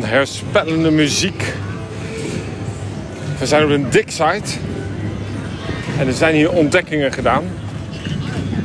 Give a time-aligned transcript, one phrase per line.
[0.00, 1.52] onherspellende muziek.
[3.38, 4.58] We zijn op een dik site.
[5.98, 7.44] En er zijn hier ontdekkingen gedaan.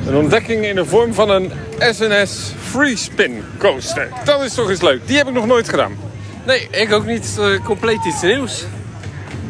[0.07, 4.09] Een ontdekking in de vorm van een SNS Free Spin Coaster.
[4.23, 5.07] Dat is toch eens leuk.
[5.07, 5.97] Die heb ik nog nooit gedaan.
[6.45, 7.35] Nee, ik ook niet.
[7.39, 8.65] Uh, compleet iets nieuws.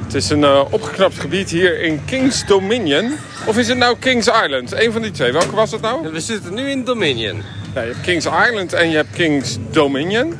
[0.04, 3.12] Het is een uh, opgeknapt gebied hier in King's Dominion.
[3.46, 4.72] Of is het nou King's Island?
[4.72, 5.32] Eén van die twee.
[5.32, 6.12] Welke was het nou?
[6.12, 7.44] We zitten nu in Dominion.
[7.74, 10.34] Ja, je hebt King's Island en je hebt King's Dominion.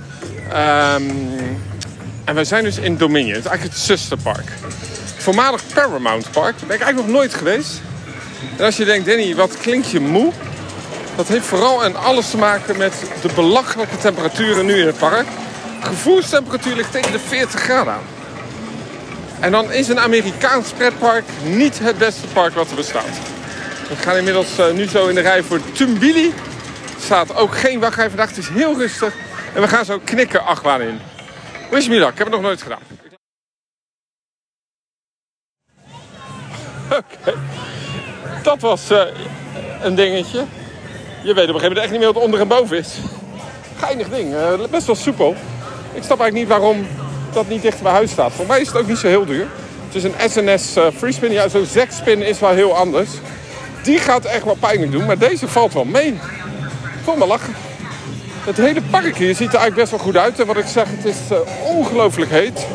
[0.56, 1.60] Um,
[2.26, 3.34] en wij zijn dus in Dominion.
[3.34, 4.52] Het is eigenlijk het zusterpark.
[5.18, 6.60] Voormalig Paramount Park.
[6.60, 7.82] Daar ben ik eigenlijk nog nooit geweest.
[8.58, 10.32] En als je denkt, Danny, wat klinkt je moe?
[11.16, 15.26] Dat heeft vooral en alles te maken met de belachelijke temperaturen nu in het park.
[15.82, 18.04] Gevoelstemperatuur ligt tegen de 40 graden aan.
[19.40, 23.18] En dan is een Amerikaans pretpark niet het beste park wat er bestaat.
[23.90, 26.28] We gaan inmiddels uh, nu zo in de rij voor Tumbili.
[26.96, 28.30] Er staat ook geen wachtrij vandaag.
[28.30, 29.14] Het is heel rustig.
[29.56, 31.00] En we gaan zo knikken achtbaan in.
[31.72, 32.12] Luck.
[32.12, 32.80] Ik heb het nog nooit gedaan.
[36.92, 37.34] Oké.
[38.44, 39.02] Dat was uh,
[39.82, 40.46] een dingetje.
[41.24, 42.98] Je weet op een gegeven moment echt niet meer wat onder en boven is.
[43.78, 44.34] Geinig ding.
[44.34, 45.36] Uh, best wel soepel.
[45.94, 46.88] Ik snap eigenlijk niet waarom
[47.34, 48.32] dat niet dicht bij huis staat.
[48.32, 49.48] Voor mij is het ook niet zo heel duur.
[49.86, 51.32] Het is een SNS uh, Freespin.
[51.32, 53.10] Ja, zo'n Zekspin is wel heel anders.
[53.84, 55.06] Die gaat echt wel pijnlijk doen.
[55.06, 56.20] Maar deze valt wel mee.
[57.04, 57.65] Voel me lachen.
[58.46, 60.40] Het hele park hier ziet er eigenlijk best wel goed uit.
[60.40, 62.68] En wat ik zeg, het is uh, ongelooflijk heet.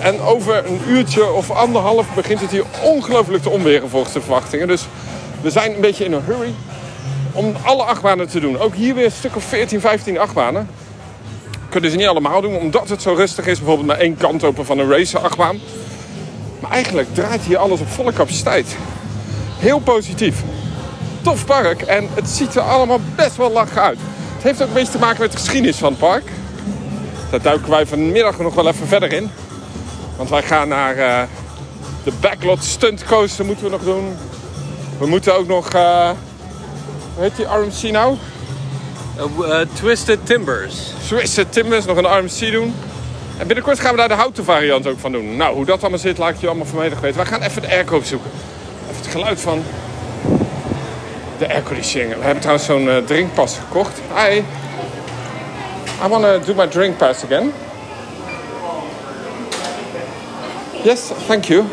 [0.00, 4.68] En over een uurtje of anderhalf begint het hier ongelooflijk te onweren volgens de verwachtingen.
[4.68, 4.86] Dus
[5.40, 6.54] we zijn een beetje in een hurry
[7.32, 8.58] om alle achtbanen te doen.
[8.58, 10.68] Ook hier weer een stuk of 14, 15 achtbanen.
[11.68, 13.58] Kunnen ze niet allemaal doen, omdat het zo rustig is.
[13.58, 15.58] Bijvoorbeeld maar één kant open van een racer achtbaan.
[16.60, 18.76] Maar eigenlijk draait hier alles op volle capaciteit.
[19.58, 20.42] Heel positief.
[21.22, 23.98] Tof park en het ziet er allemaal best wel lach uit.
[24.46, 26.30] Het heeft ook een beetje te maken met de geschiedenis van het park.
[27.30, 29.30] Daar duiken wij vanmiddag nog wel even verder in.
[30.16, 31.22] Want wij gaan naar uh,
[32.04, 34.16] de Backlot Stunt Coaster moeten we nog doen.
[34.98, 36.10] We moeten ook nog, uh,
[37.14, 38.16] hoe heet die RMC nou?
[39.40, 40.74] Uh, Twisted Timbers.
[41.06, 42.74] Twisted Timbers, nog een RMC doen.
[43.38, 45.36] En binnenkort gaan we daar de houten variant ook van doen.
[45.36, 47.16] Nou, hoe dat allemaal zit, laat ik je allemaal vanmiddag weten.
[47.16, 48.30] Wij gaan even de airco zoeken.
[48.90, 49.64] Even het geluid van
[51.38, 52.14] de airconditioning.
[52.14, 54.00] We hebben trouwens zo'n uh, drinkpas gekocht.
[54.14, 54.42] Hi.
[56.04, 57.52] I want to do my drink pass again.
[60.82, 61.64] Yes, thank you.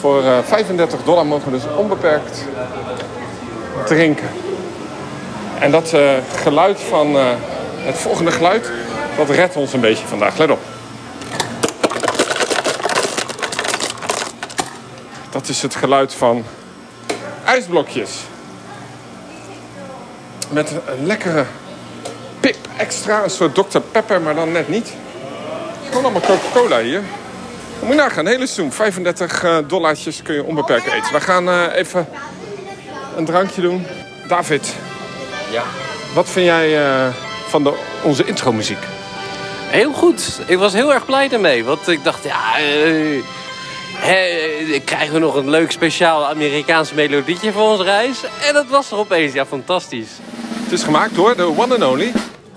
[0.00, 2.44] Voor uh, 35 dollar mogen we dus onbeperkt
[3.86, 4.28] drinken.
[5.58, 7.16] En dat uh, geluid van
[7.76, 8.70] het volgende geluid,
[9.16, 10.36] dat redt ons een beetje vandaag.
[10.38, 10.60] Let op.
[15.30, 16.44] Dat is het geluid van
[17.44, 18.10] ijsblokjes.
[20.50, 21.44] Met een lekkere
[22.40, 23.78] pip extra, een soort Dr.
[23.78, 24.92] Pepper, maar dan net niet.
[25.86, 27.02] Gewoon allemaal Coca-Cola hier.
[27.80, 28.72] Moet je nagaan, hele zoom.
[28.72, 31.12] 35 uh, dollartjes kun je onbeperkt eten.
[31.12, 32.08] We gaan uh, even
[33.16, 33.86] een drankje doen.
[34.28, 34.74] David.
[35.50, 35.62] Ja.
[36.14, 37.06] Wat vind jij uh,
[37.48, 37.72] van de,
[38.02, 38.82] onze intro-muziek?
[39.66, 40.40] Heel goed.
[40.46, 41.64] Ik was heel erg blij ermee.
[41.64, 42.58] Want ik dacht, ja...
[43.92, 48.20] He, krijgen we nog een leuk speciaal Amerikaans melodietje voor onze reis?
[48.46, 49.32] En dat was er opeens.
[49.32, 50.10] Ja, fantastisch.
[50.70, 52.12] Het is gemaakt door de one and only...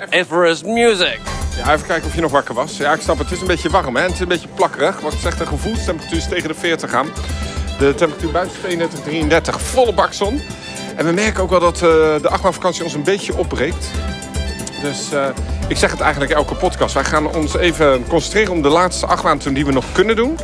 [0.10, 1.20] Everest Music.
[1.58, 2.78] Ja, even kijken of je nog wakker was.
[2.78, 3.26] Ja, ik snap het.
[3.26, 4.02] Het is een beetje warm, hè?
[4.02, 5.00] Het is een beetje plakkerig.
[5.00, 7.08] Wat zegt de gevoelstemperatuur is tegen de 40 aan.
[7.80, 9.62] De temperatuur buiten 32, 33.
[9.62, 10.42] Volle bak zon.
[10.96, 13.88] En we merken ook wel dat uh, de achtbaanvakantie ons een beetje opbreekt.
[14.82, 15.26] Dus uh,
[15.68, 16.94] ik zeg het eigenlijk elke podcast.
[16.94, 20.38] Wij gaan ons even concentreren om de laatste achtbaan die we nog kunnen doen.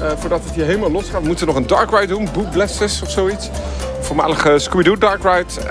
[0.00, 1.20] Uh, voordat het hier helemaal los gaat.
[1.20, 2.28] We moeten nog een dark ride doen.
[2.32, 3.48] Boot Blasters of zoiets.
[4.00, 5.66] Voormalige Scooby-Doo dark ride.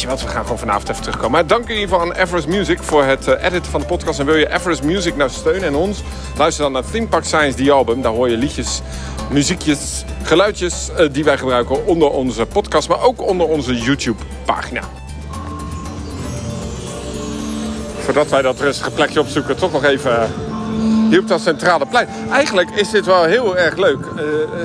[0.00, 1.30] Je wat, we gaan gewoon vanavond even terugkomen.
[1.30, 4.18] Maar dank in ieder geval aan Everest Music voor het uh, editen van de podcast.
[4.18, 6.02] En wil je Everest Music nou steunen en ons?
[6.36, 8.02] Luister dan naar Theme Park Science, die album.
[8.02, 8.80] Daar hoor je liedjes,
[9.30, 12.88] muziekjes, geluidjes uh, die wij gebruiken onder onze podcast.
[12.88, 14.80] Maar ook onder onze YouTube pagina.
[17.98, 20.32] Voordat wij dat rustige plekje opzoeken, toch nog even
[21.10, 22.08] hier op dat centrale plein.
[22.30, 24.06] Eigenlijk is dit wel heel erg leuk.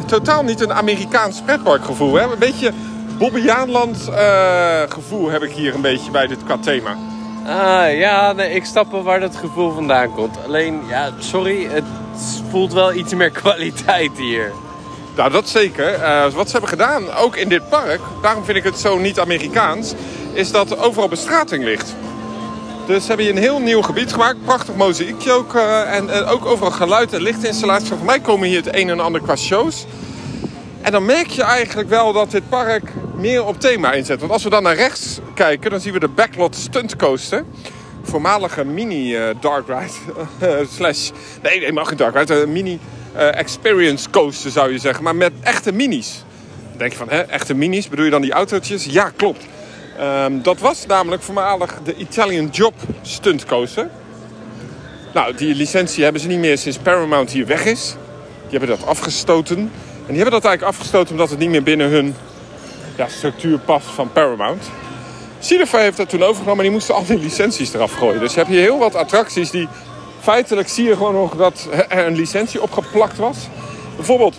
[0.05, 2.13] Totaal niet een Amerikaans pretparkgevoel.
[2.13, 2.23] Hè?
[2.23, 2.73] Een beetje
[3.19, 6.97] Bobbejaanland uh, gevoel heb ik hier een beetje bij dit qua thema.
[7.45, 10.37] Ah, ja, nee, ik snap wel waar dat gevoel vandaan komt.
[10.45, 11.83] Alleen, ja, sorry, het
[12.49, 14.51] voelt wel iets meer kwaliteit hier.
[15.15, 15.93] Nou, dat zeker.
[15.93, 19.19] Uh, wat ze hebben gedaan, ook in dit park, daarom vind ik het zo niet
[19.19, 19.93] Amerikaans,
[20.33, 21.95] is dat overal bestrating ligt.
[22.87, 24.45] Dus ze hebben hier een heel nieuw gebied gemaakt.
[24.45, 25.55] Prachtig mozaïekje ook.
[25.55, 27.89] Uh, en, en, ook overal geluid en lichtinstallaties.
[27.89, 29.85] Voor mij komen hier het een en ander qua shows.
[30.81, 34.19] En dan merk je eigenlijk wel dat dit park meer op thema inzet.
[34.19, 37.45] Want als we dan naar rechts kijken, dan zien we de Backlot Stunt Coaster.
[38.03, 39.93] voormalige mini eh, dark ride.
[40.39, 41.09] eh, slash,
[41.41, 42.41] nee, nee, mag geen dark ride.
[42.41, 42.79] Een mini
[43.13, 45.03] eh, experience coaster zou je zeggen.
[45.03, 46.23] Maar met echte minis.
[46.69, 47.89] Dan denk je van, hè, echte minis?
[47.89, 48.85] Bedoel je dan die autootjes?
[48.85, 49.45] Ja, klopt.
[49.97, 53.89] Ehm, dat was namelijk voormalig de Italian Job stunt coaster.
[55.13, 57.95] Nou, die licentie hebben ze niet meer sinds Paramount hier weg is.
[58.49, 59.57] Die hebben dat afgestoten.
[59.57, 62.15] En die hebben dat eigenlijk afgestoten omdat het niet meer binnen hun
[62.99, 63.59] ja, structuur
[63.95, 64.63] van Paramount.
[65.39, 68.19] Cinefy heeft dat toen overgenomen en die moesten al die licenties eraf gooien.
[68.19, 69.67] Dus je hebt hier heel wat attracties die...
[70.21, 73.37] Feitelijk zie je gewoon nog dat er een licentie opgeplakt was.
[73.95, 74.35] Bijvoorbeeld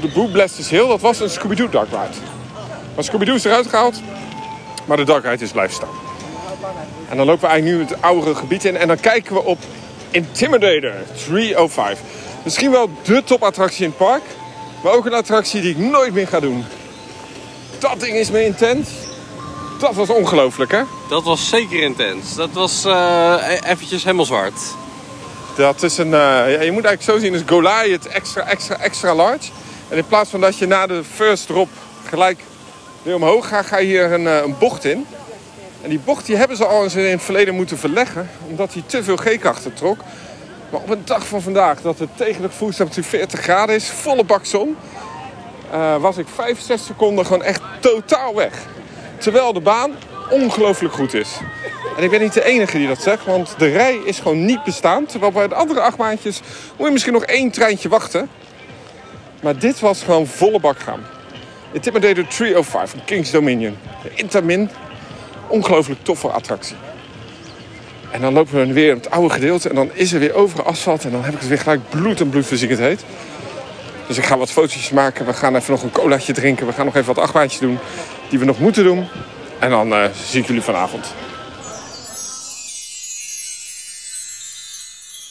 [0.00, 2.18] de Boo Blasters Hill, dat was een Scooby-Doo Dark Ride.
[2.94, 4.00] Maar Scooby-Doo is eruit gehaald,
[4.84, 5.88] maar de Dark Ride is blijven staan.
[7.08, 9.58] En dan lopen we eigenlijk nu het oudere gebied in en dan kijken we op
[10.10, 10.92] Intimidator
[11.26, 12.00] 305.
[12.42, 14.22] Misschien wel de topattractie in het park,
[14.82, 16.64] maar ook een attractie die ik nooit meer ga doen.
[17.90, 18.88] Dat ding is me intens.
[19.78, 20.82] Dat was ongelooflijk, hè?
[21.08, 22.34] Dat was zeker intens.
[22.34, 24.60] Dat was eh eventjes helemaal zwart.
[25.56, 29.50] Dat is een, ja, je moet eigenlijk zo zien als Goliath extra, extra, extra large.
[29.88, 31.68] En in plaats van dat je na de first drop
[32.08, 32.40] gelijk
[33.02, 35.06] weer omhoog gaat, ga je hier een, eh, een bocht in.
[35.82, 38.82] En die bocht die hebben ze al eens in het verleden moeten verleggen, omdat hij
[38.86, 39.98] te veel G-krachten trok.
[40.70, 44.24] Maar op een dag van vandaag, dat het tegen de gevoelstemperatuur 40 graden is, volle
[44.24, 44.76] bak zon,
[45.74, 48.52] eh, was ik 5, 6 seconden gewoon echt totaal weg.
[49.18, 49.92] Terwijl de baan
[50.30, 51.38] ongelooflijk goed is.
[51.96, 54.64] En ik ben niet de enige die dat zegt, want de rij is gewoon niet
[54.64, 55.08] bestaand.
[55.08, 56.40] Terwijl bij de andere achtbaantjes
[56.76, 58.28] moet je misschien nog één treintje wachten.
[59.42, 61.00] Maar dit was gewoon volle bak gaan.
[61.72, 63.76] Intimidator 305 van King's Dominion.
[64.02, 64.70] De Intamin.
[65.48, 66.76] Ongelooflijk toffe attractie.
[68.10, 70.64] En dan lopen we weer op het oude gedeelte en dan is er weer overal
[70.64, 71.04] asfalt.
[71.04, 73.04] En dan heb ik het weer gelijk bloed en bloedverziekend heet.
[74.06, 75.26] Dus ik ga wat fotootjes maken.
[75.26, 76.66] We gaan even nog een colaatje drinken.
[76.66, 77.78] We gaan nog even wat achtbaantjes doen
[78.30, 79.06] die we nog moeten doen.
[79.58, 81.14] En dan eh, zie ik jullie vanavond.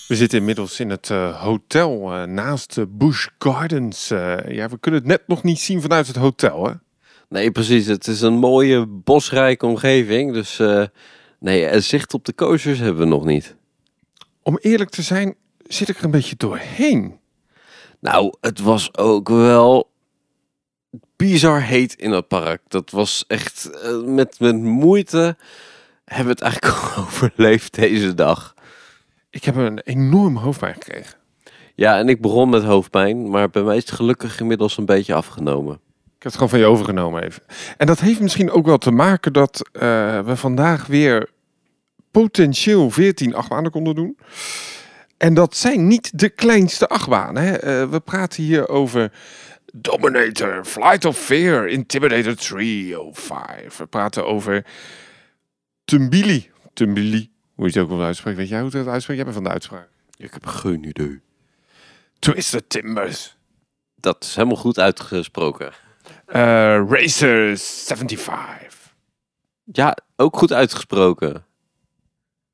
[0.08, 4.12] We zitten inmiddels in het eh, hotel eh, naast de Busch Gardens.
[4.12, 6.74] Eh, ja, we kunnen het net nog niet zien vanuit het hotel, hè?
[7.30, 7.86] Nee, precies.
[7.86, 10.34] Het is een mooie bosrijke omgeving.
[10.34, 10.84] Dus eh,
[11.40, 13.56] nee, zicht op de coasters hebben we nog niet.
[14.42, 17.20] Om eerlijk te zijn, zit ik er een beetje doorheen.
[18.04, 19.92] Nou, het was ook wel
[21.16, 22.62] bizar heet in dat park.
[22.68, 25.38] Dat was echt eh, met, met moeite
[26.06, 28.54] hebben we het eigenlijk overleefd deze dag.
[29.30, 31.18] Ik heb een enorm hoofdpijn gekregen.
[31.76, 35.14] Ja, en ik begon met hoofdpijn, maar bij mij is het gelukkig inmiddels een beetje
[35.14, 35.74] afgenomen.
[36.06, 37.44] Ik heb het gewoon van je overgenomen even.
[37.78, 39.82] En dat heeft misschien ook wel te maken dat eh,
[40.20, 41.30] we vandaag weer
[42.12, 44.18] potentieel 14 achtbanen konden doen.
[45.24, 47.44] En dat zijn niet de kleinste achtbanen.
[47.44, 47.56] Hè?
[47.56, 49.12] Eh, we praten hier over
[49.74, 53.78] Dominator, Flight of Fear, Intimidator 305.
[53.78, 54.66] We praten over
[55.86, 56.52] Tumbili.
[56.74, 58.38] Tumbili, hoe je het ook wel uitspreekt.
[58.38, 59.22] Weet jij hoe het uitspreekt?
[59.22, 59.90] Jij bent van de uitspraak.
[60.18, 61.22] Ik heb geen idee.
[62.20, 63.38] Twisted Timbers.
[63.96, 65.72] Dat is helemaal goed uitgesproken.
[66.26, 68.96] Eh, Racer 75.
[69.64, 71.46] Ja, ook goed uitgesproken.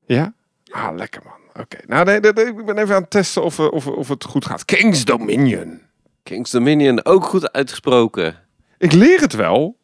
[0.06, 0.34] Ja?
[0.70, 1.39] Ah, lekker man.
[1.54, 1.76] Oké.
[1.86, 4.24] Nou, nee, nee, nee, ik ben even aan het testen of, eh, of, of het
[4.24, 4.64] goed gaat.
[4.64, 5.80] King's Dominion.
[6.22, 8.38] King's Dominion, ook goed uitgesproken.
[8.78, 9.78] Ik leer het wel.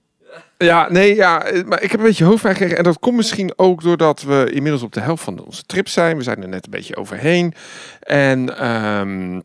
[0.58, 2.78] Ja, nee, ja, eh, maar ik heb een beetje hoofdpijn gekregen.
[2.78, 6.16] En dat komt misschien ook doordat we inmiddels op de helft van onze trip zijn.
[6.16, 7.54] We zijn er net een beetje overheen.
[8.00, 9.40] En ehm,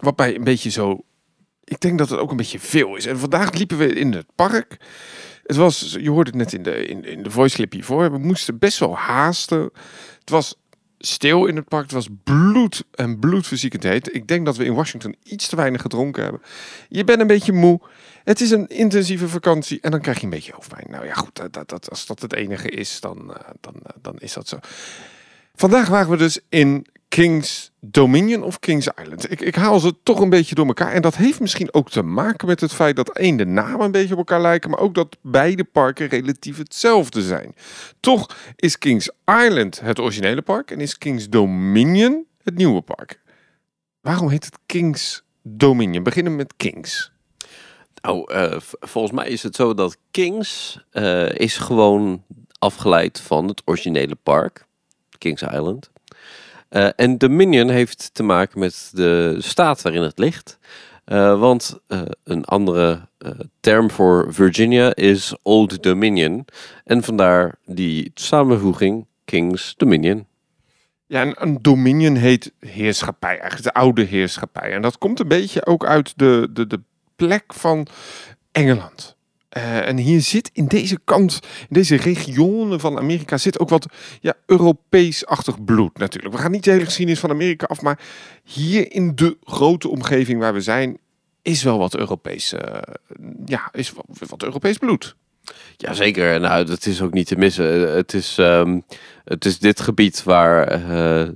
[0.00, 1.00] wat mij een beetje zo...
[1.64, 3.06] Ik denk dat het ook een beetje veel is.
[3.06, 4.76] En vandaag liepen we in het park.
[5.42, 8.12] Het was, je hoorde het net in de, in, in de voice clip hiervoor.
[8.12, 9.70] We moesten best wel haasten.
[10.18, 10.54] Het was
[10.98, 11.82] stil in het park.
[11.82, 14.14] Het was bloed en bloedverziekend heet.
[14.14, 16.42] Ik denk dat we in Washington iets te weinig gedronken hebben.
[16.88, 17.80] Je bent een beetje moe.
[18.24, 20.86] Het is een intensieve vakantie en dan krijg je een beetje hoofdpijn.
[20.90, 24.32] Nou ja, goed, dat, als dat het enige is, dan, eh, dan, eh, dan is
[24.32, 24.58] dat zo.
[25.54, 29.30] Vandaag waren we dus in King's Dominion of King's Island.
[29.30, 30.92] Ik, ik haal ze toch een beetje door elkaar.
[30.92, 33.90] En dat heeft misschien ook te maken met het feit dat één, de namen een
[33.90, 37.54] beetje op elkaar lijken, maar ook dat beide parken relatief hetzelfde zijn.
[38.00, 43.20] Toch is King's Island het originele park en is King's Dominion het nieuwe park.
[44.00, 46.02] Waarom heet het King's Dominion?
[46.02, 47.12] Beginnen met King's.
[48.02, 52.24] Nou, eh, volgens mij is het zo dat Kings eh, is gewoon
[52.58, 54.66] afgeleid van het originele park,
[55.18, 55.90] Kings Island.
[56.68, 60.58] Eh, en Dominion heeft te maken met de staat waarin het ligt.
[61.04, 63.08] Eh, want eh, een andere
[63.60, 66.44] term voor Virginia is Old Dominion.
[66.84, 70.26] En vandaar die samenvoeging Kings Dominion.
[71.06, 74.72] Ja, en een dominion heet heerschappij, eigenlijk de oude heerschappij.
[74.72, 76.80] En dat komt een beetje ook uit de, de, de
[77.16, 77.86] plek van
[78.52, 79.15] Engeland.
[79.56, 83.86] Eh, en hier zit in deze kant, in deze regionen van Amerika, zit ook wat
[84.20, 86.34] ja, Europees-achtig bloed natuurlijk.
[86.34, 87.98] We gaan niet de hele geschiedenis van Amerika af, maar
[88.44, 90.98] hier in de grote omgeving waar we zijn,
[91.42, 92.94] is wel wat Europees, eh,
[93.44, 93.92] ja, is
[94.28, 95.16] wat, Europees bloed.
[95.76, 97.94] Jazeker, nou dat is ook niet te missen.
[97.94, 98.80] Het is, ehm,
[99.24, 101.28] het is dit gebied waar, eh,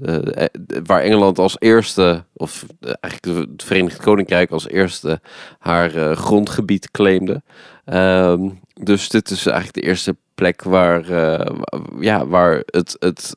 [0.85, 5.21] waar Engeland als eerste, of eigenlijk het Verenigd Koninkrijk als eerste,
[5.59, 7.43] haar grondgebied claimde.
[7.91, 11.11] Ehm, dus dit is eigenlijk de eerste plek waar,
[12.01, 13.35] ja, waar het, het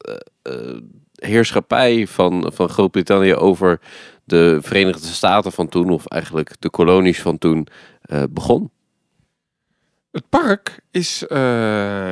[1.14, 3.80] heerschappij van, van Groot-Brittannië over
[4.24, 7.68] de Verenigde Staten van toen, of eigenlijk de kolonies van toen,
[8.30, 8.72] begon.
[10.14, 11.38] Het park is uh,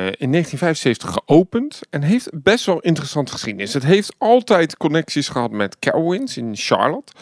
[0.06, 3.74] in 1975 geopend en heeft best wel interessante geschiedenis.
[3.74, 7.12] Het heeft altijd connecties gehad met Carowinds in Charlotte.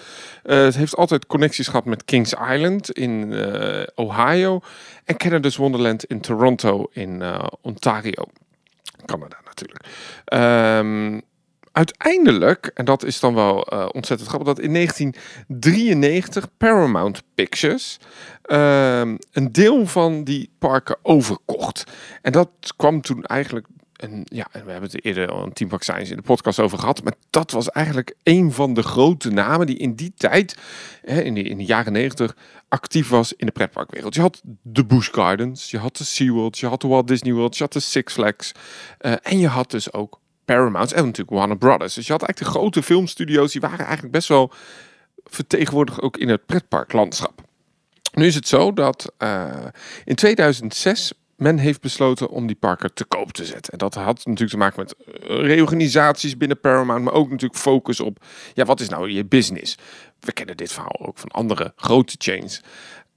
[0.45, 4.61] Uh, het heeft altijd connecties gehad met Kings Island in uh, Ohio.
[5.05, 7.23] En Canada's Wonderland in Toronto in
[7.61, 8.25] Ontario.
[9.05, 9.85] Canada natuurlijk.
[10.33, 11.23] Um,
[11.73, 17.99] uiteindelijk, en dat is dan wel uh, ontzettend grappig, dat in 1993 Paramount Pictures
[18.47, 19.01] uh,
[19.33, 21.85] een deel van die parken overkocht.
[22.23, 23.67] En dat kwam toen eigenlijk.
[23.97, 27.03] En ja, we hebben het eerder al een Team Vaccins in de podcast over gehad.
[27.03, 30.57] Maar dat was eigenlijk een van de grote namen die in die tijd,
[31.03, 32.37] hè, in, de, in de jaren 90,
[32.69, 34.15] actief was in de pretparkwereld.
[34.15, 37.57] Je had de Busch Gardens, je had de SeaWorld, je had de Walt Disney World,
[37.57, 38.53] je had de Six Flags.
[39.01, 40.20] Uh, en je had dus ook
[40.55, 41.95] Paramount en natuurlijk Warner Brothers.
[41.95, 44.53] Dus je had eigenlijk de grote filmstudio's, die waren eigenlijk best wel
[45.25, 47.43] vertegenwoordigd ook in het pretparklandschap.
[48.13, 49.65] Nu is het zo dat uh,
[50.05, 53.73] in 2006 men heeft besloten om die parken te koop te zetten.
[53.73, 58.01] En dat had natuurlijk te maken met eh, reorganisaties binnen Paramount, maar ook natuurlijk focus
[58.01, 59.77] op, ja, wat is nou je business?
[60.21, 62.63] We kennen dit verhaal ook van andere grote chains.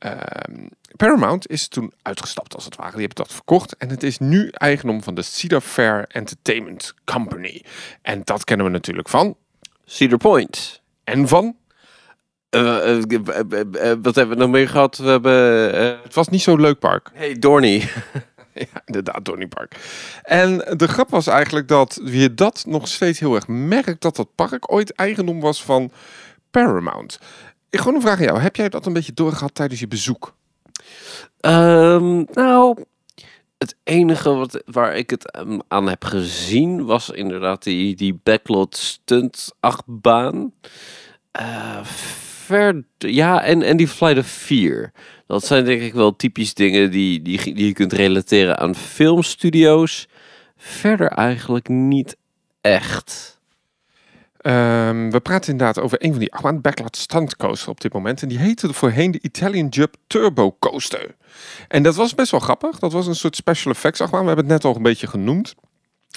[0.03, 2.91] Ehm, Paramount is toen uitgestapt als het ware.
[2.91, 3.77] Die hebben dat verkocht.
[3.77, 7.63] En het is nu eigendom van de Cedar Fair Entertainment Company.
[8.01, 9.37] En dat kennen we natuurlijk van...
[9.85, 10.81] Cedar Point.
[11.03, 11.55] En van...
[12.55, 13.01] Uh,
[14.01, 14.97] wat hebben we nog meer gehad?
[14.97, 15.33] We hebben,
[16.01, 17.09] het was niet zo'n leuk park.
[17.13, 17.89] Hey, Dorney.
[18.53, 19.75] ja, inderdaad, Dorney Park.
[20.23, 24.01] En de grap was eigenlijk dat je dat nog steeds heel erg merkt...
[24.01, 25.91] dat dat park ooit eigendom was van
[26.51, 27.19] Paramount.
[27.73, 28.39] Ik gewoon een vraag aan jou.
[28.39, 30.35] Heb jij dat een beetje doorgehad tijdens je bezoek?
[31.41, 32.83] Um, nou,
[33.57, 38.77] het enige wat, waar ik het ehm, aan heb gezien was inderdaad die, die backlot
[38.77, 40.53] stunt achtbaan.
[41.41, 44.91] Uh, ver, ja, en, en die Flight of 4.
[45.27, 50.07] Dat zijn denk ik wel typisch dingen die, die, die je kunt relateren aan filmstudio's.
[50.57, 52.17] Verder eigenlijk niet
[52.61, 53.41] echt.
[54.45, 58.21] Um, we praten inderdaad over een van die achtbaan backlot stunt coaster op dit moment.
[58.21, 61.15] En die heette voorheen de Italian Jump Turbo Coaster.
[61.67, 62.79] En dat was best wel grappig.
[62.79, 64.21] Dat was een soort special effects achtbaan.
[64.21, 65.55] We hebben het net al een beetje genoemd.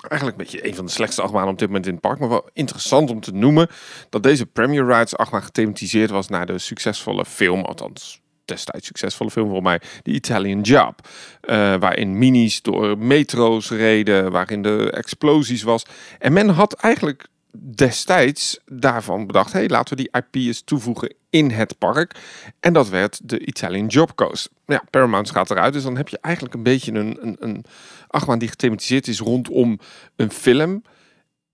[0.08, 2.18] Eigenlijk een beetje een van de slechtste achtbanen op dit moment in het park.
[2.18, 3.68] Maar wel interessant om te noemen
[4.10, 7.64] dat deze Premier Rides achtbaan gethematiseerd was naar de succesvolle film.
[7.64, 11.08] Althans, destijds succesvolle film voor mij, The Italian Job.
[11.08, 15.82] Uh, waarin minis door metro's reden, waarin de explosies was.
[16.18, 17.28] En men had eigenlijk
[17.60, 22.14] destijds daarvan bedacht, hey, laten we die IP eens toevoegen in het park.
[22.60, 24.50] En dat werd de Italian Job Coast.
[24.66, 27.64] Ja, Paramount gaat eruit, dus dan heb je eigenlijk een beetje een, een, een
[28.08, 29.78] achtbaan die gethematiseerd is rondom
[30.16, 30.82] een film.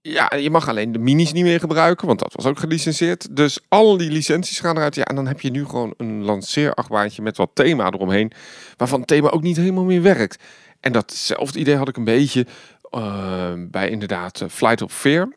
[0.00, 3.36] Ja, je mag alleen de minis niet meer gebruiken, want dat was ook gelicenseerd.
[3.36, 4.94] Dus al die licenties gaan eruit.
[4.94, 8.32] Ja, en dan heb je nu gewoon een lanceerachtbaantje met wat thema eromheen,
[8.76, 10.42] waarvan het thema ook niet helemaal meer werkt.
[10.80, 12.46] En datzelfde idee had ik een beetje
[12.90, 15.28] uh, bij inderdaad uh, Flight of Fear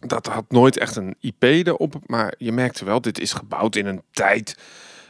[0.00, 3.86] dat had nooit echt een IP erop, maar je merkte wel, dit is gebouwd in
[3.86, 4.56] een tijd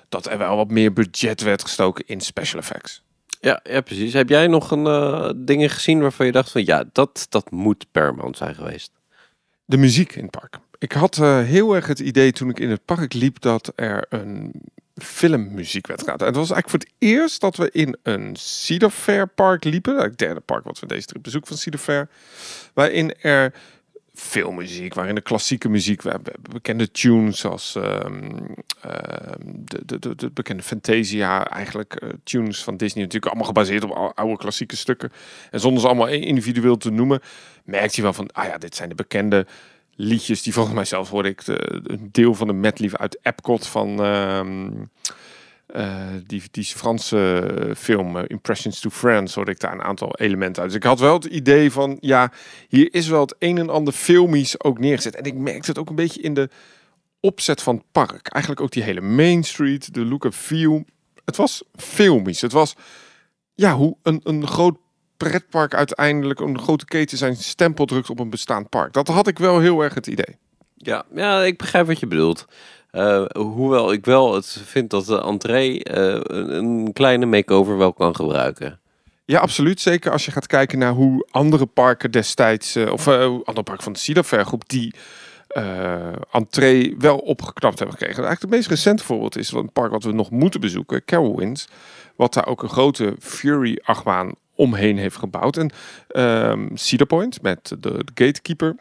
[0.09, 3.03] dat er wel wat meer budget werd gestoken in special effects.
[3.41, 4.13] Ja, ja precies.
[4.13, 7.87] Heb jij nog een uh, dingen gezien waarvan je dacht van ja, dat, dat moet
[7.93, 8.93] Paramount zijn geweest?
[9.65, 10.59] De muziek in het park.
[10.79, 14.07] Ik had uh, heel erg het idee toen ik in het park liep dat er
[14.09, 14.53] een
[14.95, 16.21] filmmuziek werd gehad.
[16.21, 19.97] En het was eigenlijk voor het eerst dat we in een Cedar Fair park liepen.
[19.97, 22.09] Het derde park wat we deze trip bezoek van Cedar Fair.
[22.75, 23.55] Waarin er
[24.21, 28.55] filmmuziek, waarin de klassieke muziek, we hebben bekende tunes zoals um,
[29.45, 34.13] de, de, de, de, bekende Fantasia, eigenlijk uh, tunes van Disney natuurlijk allemaal gebaseerd op
[34.15, 35.13] oude klassieke stukken.
[35.51, 37.21] En zonder ze allemaal individueel te noemen,
[37.65, 39.47] merkt je wel van, ah ja, dit zijn de bekende
[39.95, 43.67] liedjes die volgens mij zelf hoorde ik de, een deel van de medley uit Epcot
[43.67, 44.91] van um,
[45.77, 50.63] uh, die, die Franse film uh, Impressions to Friends, hoorde ik daar een aantal elementen
[50.63, 50.71] uit.
[50.71, 52.33] Dus ik had wel het idee van, ja,
[52.69, 55.15] hier is wel het een en ander filmisch ook neergezet.
[55.15, 56.49] En ik merkte het ook een beetje in de
[57.21, 58.29] opzet van het park.
[58.29, 60.85] Eigenlijk ook die hele Main Street, de look and feel.
[61.25, 62.41] Het was filmisch.
[62.41, 62.75] Het was
[63.55, 64.79] ja, hoe een, een groot
[65.17, 68.93] pretpark uiteindelijk een grote keten zijn stempel drukt op een bestaand park.
[68.93, 70.37] Dat had ik wel heel erg het idee.
[70.77, 72.47] Ja, ja ik begrijp wat je bedoelt.
[72.93, 78.15] Uh, hoewel ik wel het vind dat de entree uh, een kleine makeover wel kan
[78.15, 78.81] gebruiken.
[79.25, 79.81] Ja, absoluut.
[79.81, 83.93] Zeker als je gaat kijken naar hoe andere parken destijds, uh, of andere parken van
[83.93, 84.95] de Cedar groep, die
[86.31, 88.25] entree wel opgeknapt hebben gekregen.
[88.25, 91.69] Eigenlijk het meest recente voorbeeld is een park wat we nog moeten bezoeken, Carowinds.
[92.17, 95.57] Wat daar ook een grote Fury-achtbaan omheen heeft gebouwd.
[95.57, 95.71] En
[96.51, 98.77] um, Cedar Point met de gatekeeper.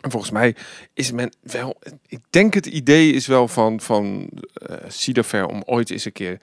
[0.00, 0.56] En volgens mij
[0.94, 1.78] is men wel.
[2.06, 4.30] Ik denk het idee is wel van, van
[4.70, 6.40] uh, Cedar Fair om ooit eens een keer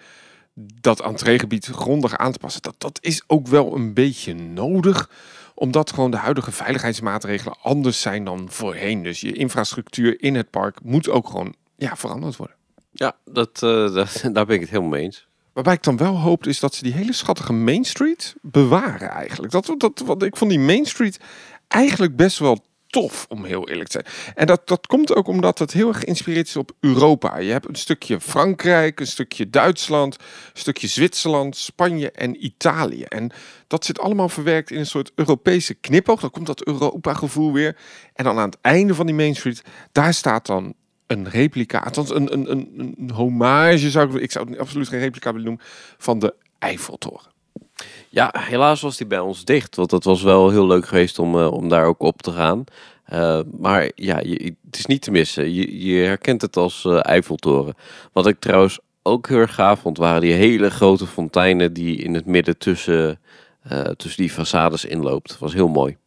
[0.81, 2.61] dat entreegebied grondig aan te passen.
[2.61, 5.09] Dat, dat is ook wel een beetje nodig
[5.55, 9.03] omdat gewoon de huidige veiligheidsmaatregelen anders zijn dan voorheen.
[9.03, 12.55] Dus je infrastructuur in het park moet ook gewoon ja, veranderd worden.
[12.91, 15.27] Ja, dat, uh, dat, daar ben ik het helemaal mee eens.
[15.53, 19.51] Waarbij ik dan wel hoop is dat ze die hele schattige Main Street bewaren eigenlijk.
[19.51, 21.19] Dat, dat, wat ik vond die Main Street
[21.67, 24.33] eigenlijk best wel tof, om heel eerlijk te zijn.
[24.35, 27.37] En dat, dat komt ook omdat het heel erg geïnspireerd is op Europa.
[27.37, 33.03] Je hebt een stukje Frankrijk, een stukje Duitsland, een stukje Zwitserland, Spanje en Italië.
[33.03, 33.31] En
[33.67, 36.19] dat zit allemaal verwerkt in een soort Europese knipoog.
[36.19, 37.77] Dan komt dat Europa-gevoel weer.
[38.13, 40.73] En dan aan het einde van die Main Street, daar staat dan
[41.07, 44.99] een replica, althans een, een, een, een hommage zou ik, ik zou het absoluut geen
[44.99, 45.65] replica willen noemen,
[45.97, 47.35] van de Eiffeltoren.
[48.09, 51.35] Ja, helaas was die bij ons dicht, want dat was wel heel leuk geweest om,
[51.35, 52.63] uh, om daar ook op te gaan.
[53.13, 55.53] Uh, maar ja, je, het is niet te missen.
[55.53, 57.75] Je, je herkent het als uh, Eiffeltoren.
[58.11, 62.13] Wat ik trouwens ook heel erg gaaf vond, waren die hele grote fonteinen die in
[62.13, 63.19] het midden tussen,
[63.95, 65.29] tussen die façades inloopt.
[65.29, 65.97] Dat was heel mooi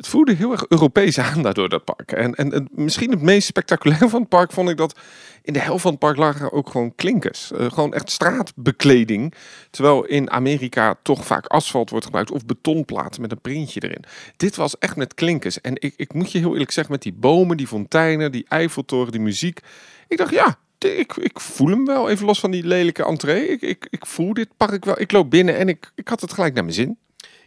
[0.00, 2.12] het voelde heel erg Europees aan daardoor dat park.
[2.12, 4.98] En, en, en, misschien het meest spectaculaire van het park vond ik dat
[5.42, 7.50] in de helft van het park lagen ook gewoon klinkers.
[7.52, 9.34] Uh, gewoon echt straatbekleding.
[9.70, 14.04] Terwijl in Amerika toch vaak asfalt wordt gebruikt of betonplaten met een printje erin.
[14.36, 15.60] Dit was echt met klinkers.
[15.60, 19.12] En ik, ik moet je heel eerlijk zeggen, met die bomen, die fonteinen, die Eiffeltoren,
[19.12, 19.60] die muziek.
[20.08, 22.10] Ik dacht, ja, ik, ik voel hem wel.
[22.10, 23.48] Even los van die lelijke entree.
[23.48, 25.00] Ik, ik, ik voel dit park wel.
[25.00, 26.98] Ik loop binnen en ik, ik had het gelijk naar mijn zin.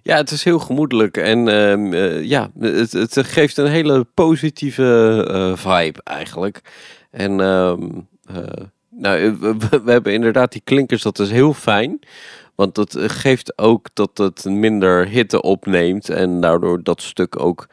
[0.04, 5.28] Ja, het is heel gemoedelijk en ehm, eh, ja, het, het geeft een hele positieve
[5.32, 6.62] uh, vibe eigenlijk.
[7.12, 7.90] En ehm,
[8.26, 12.00] eh, nou, we, hebben inderdaad die klinkers, dat is heel fijn.
[12.56, 17.68] Want dat geeft ook dat het minder hitte opneemt en daardoor dat stuk ook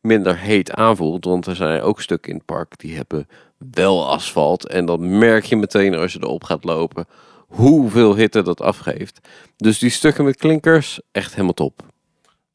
[0.00, 1.24] minder heet aanvoelt.
[1.24, 4.68] Want er zijn ook stukken in het park die hebben wel asfalt.
[4.68, 7.06] En dan merk je meteen als je erop gaat lopen
[7.54, 9.20] hoeveel hitte dat afgeeft.
[9.56, 11.92] Dus die stukken met klinkers, echt helemaal top.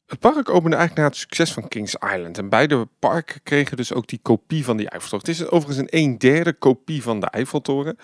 [0.06, 2.38] Het park opende eigenlijk na het succes van Kings Island.
[2.38, 5.26] En beide parken kregen dus ook die kopie van die Eiffeltoren.
[5.26, 7.96] Het is overigens een een derde kopie van de Eiffeltoren.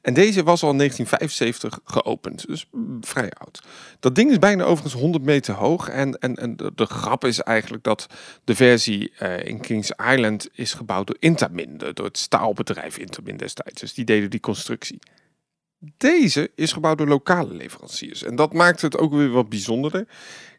[0.00, 2.46] En deze was al in 1975 geopend.
[2.46, 2.66] Dus
[3.00, 3.62] vrij oud.
[4.00, 5.88] Dat ding is bijna overigens 100 meter hoog.
[5.88, 8.06] En, en, en de, grap is eigenlijk dat
[8.44, 11.78] de versie uh, in Kings Island is gebouwd door Intamin.
[11.92, 13.80] Door het staalbedrijf Intamin destijds.
[13.80, 14.98] Dus die deden die constructie.
[15.96, 18.22] Deze is gebouwd door lokale leveranciers.
[18.22, 20.00] En dat maakt het ook weer wat bijzonderder.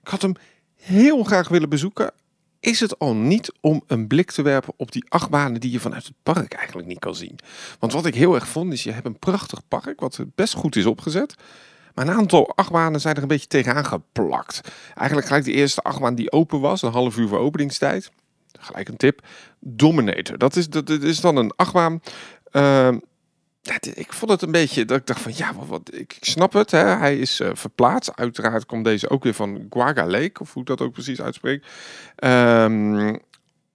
[0.02, 0.34] Ik had hem
[0.76, 2.12] heel graag willen bezoeken.
[2.60, 6.06] Is het al niet om een blik te werpen op die achtbanen die je vanuit
[6.06, 7.40] het park eigenlijk niet kan zien?
[7.80, 10.76] Want wat ik heel erg vond is, je hebt een prachtig park wat best goed
[10.76, 11.36] is opgezet.
[11.94, 14.62] Maar een aantal achtbanen zijn er een beetje tegenaan geplakt.
[14.96, 18.12] Eigenlijk gelijk de eerste achtbaan die open was, een half uur voor openingstijd.
[18.60, 19.26] Gelijk een tip.
[19.60, 20.38] Dominator.
[20.38, 22.02] Dat is, dat, is dan een achtbaan.
[22.52, 22.96] Uh,
[23.96, 26.72] ik vond het een beetje dat ik dacht van ja, wat, wat ik, snap het.
[26.72, 26.84] Hè?
[26.84, 28.16] Hij is uh, verplaatst.
[28.16, 31.66] Uiteraard komt deze ook weer van Guaga Lake, of hoe ik dat ook precies uitspreek.
[32.24, 33.08] Um,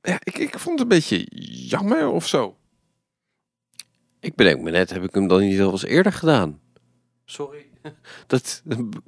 [0.02, 1.26] ja, ik, ik vond het een beetje
[1.68, 2.56] jammer of zo.
[4.20, 6.60] Ik bedenk me net, heb ik hem dan niet al eens eerder gedaan?
[7.24, 7.66] Sorry.
[8.26, 8.62] Dat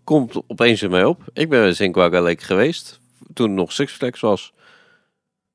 [0.04, 1.24] komt opeens in mij op.
[1.32, 3.00] Ik ben eens in Guaga Lake geweest,
[3.32, 4.52] toen het nog Six Flags was.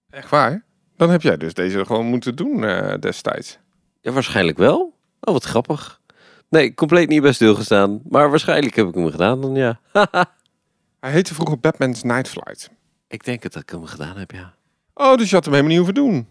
[0.09, 0.65] Echt waar?
[0.95, 3.57] Dan heb jij dus deze gewoon moeten doen uh, destijds.
[4.01, 4.96] Ja, waarschijnlijk wel.
[5.27, 6.01] Oh, wat grappig.
[6.49, 8.01] Nee, compleet niet bij stilgestaan.
[8.09, 9.79] Maar waarschijnlijk heb ik hem gedaan dan, ja.
[10.99, 12.69] Hij heette vroeger Batman's Night Flight.
[13.07, 14.53] Ik denk dat ik hem gedaan heb, ja.
[14.93, 16.27] Oh, dus je had hem helemaal niet hoeven doen.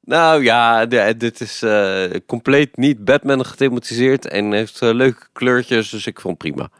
[0.00, 6.06] Nou ja, dit is uh, compleet niet Batman gethematiseerd en heeft uh, leuke kleurtjes, dus
[6.06, 6.70] ik vond prima.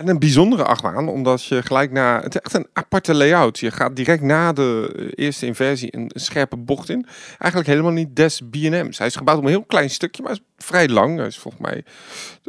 [0.00, 2.22] En een bijzondere achtbaan, omdat je gelijk na...
[2.22, 3.58] Het is echt een aparte layout.
[3.58, 7.06] Je gaat direct na de eerste inversie een scherpe bocht in.
[7.28, 8.98] Eigenlijk helemaal niet des B&M's.
[8.98, 11.18] Hij is gebouwd om een heel klein stukje, maar is vrij lang.
[11.18, 11.84] Hij is volgens mij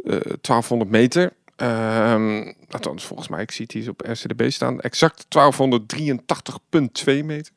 [0.04, 1.32] uh, eh, 1200 meter.
[1.56, 4.80] Um, althans, volgens mij, ik zie het hier op RCDB staan.
[4.80, 7.52] Exact 1283,2 meter.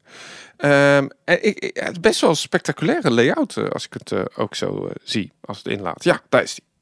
[0.58, 4.55] Um, en ik, het best wel een spectaculaire layout, uh, als ik het uh, ook
[4.55, 6.03] zo zie, als het inlaat.
[6.03, 6.74] Ja, daar is hij.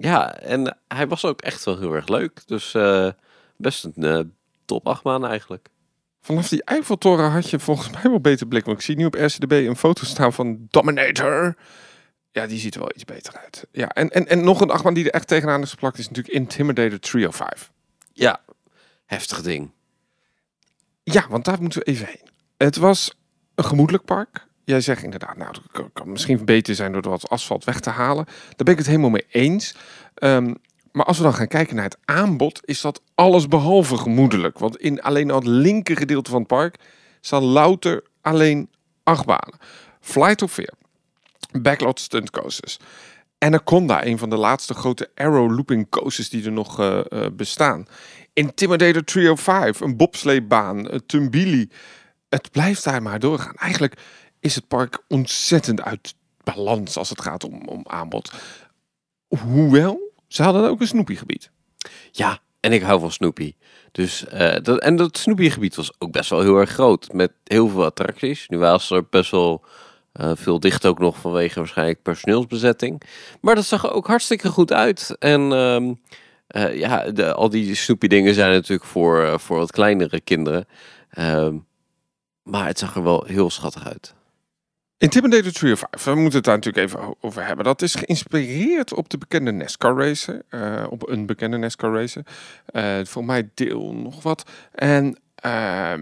[0.00, 2.46] Ja, en hij was ook echt wel heel erg leuk.
[2.46, 3.10] Dus uh,
[3.56, 4.20] best een uh,
[4.64, 5.68] top achtbaan eigenlijk.
[6.20, 8.64] Vanaf die Eiffeltoren had je volgens mij wel beter blik.
[8.64, 11.56] Want ik zie nu op RCDB een foto staan van Dominator.
[12.32, 13.66] Ja, die ziet er wel iets beter uit.
[13.72, 16.34] Ja, en, en, en nog een achtbaan die er echt tegenaan is geplakt is natuurlijk
[16.34, 17.70] Intimidator 305.
[18.12, 18.40] Ja,
[19.06, 19.70] heftig ding.
[21.02, 22.28] Ja, want daar moeten we even heen.
[22.56, 23.14] Het was
[23.54, 24.47] een gemoedelijk park.
[24.68, 28.24] Jij zegt inderdaad, nou, het kan misschien beter zijn door wat asfalt weg te halen.
[28.24, 29.74] Daar ben ik het helemaal mee eens.
[30.14, 30.54] Um,
[30.92, 34.58] maar als we dan gaan kijken naar het aanbod, is dat alles behalve gemoedelijk.
[34.58, 36.76] Want in alleen al het linker gedeelte van het park
[37.20, 38.70] staan louter alleen
[39.02, 39.58] achtbanen.
[40.00, 40.72] Flight of Fear,
[41.60, 42.78] Backlot Stunt Coasters,
[43.38, 47.86] Anaconda, een van de laatste grote arrow looping coasters die er nog uh, uh, bestaan.
[48.32, 51.68] Intimidator 305, een bobsleebaan, een Tumbili.
[52.28, 53.54] Het blijft daar maar doorgaan.
[53.54, 53.94] Eigenlijk
[54.40, 58.32] is het park ontzettend uit balans als het gaat om, om aanbod.
[59.28, 61.50] Hoewel ze hadden ook een Snoopy-gebied.
[62.10, 63.54] Ja, en ik hou van Snoopy.
[63.92, 67.12] Dus, uh, dat, en dat Snoopy-gebied was ook best wel heel erg groot.
[67.12, 68.48] Met heel veel attracties.
[68.48, 69.64] Nu was er best wel
[70.20, 73.02] uh, veel dicht ook nog vanwege waarschijnlijk personeelsbezetting.
[73.40, 75.16] Maar dat zag er ook hartstikke goed uit.
[75.18, 75.92] En uh,
[76.64, 80.66] uh, ja, de, al die Snoopy-dingen zijn natuurlijk voor, voor wat kleinere kinderen.
[81.10, 81.56] Ehm,
[82.42, 84.14] maar het zag er wel heel schattig uit.
[84.98, 87.64] Intimidator 305, we moeten het daar natuurlijk even over hebben.
[87.64, 90.42] Dat is geïnspireerd op de bekende NASCAR racer.
[90.50, 92.22] Uh, op een bekende NASCAR racer.
[92.72, 94.50] Uh, voor mij deel nog wat.
[94.74, 95.92] En uh,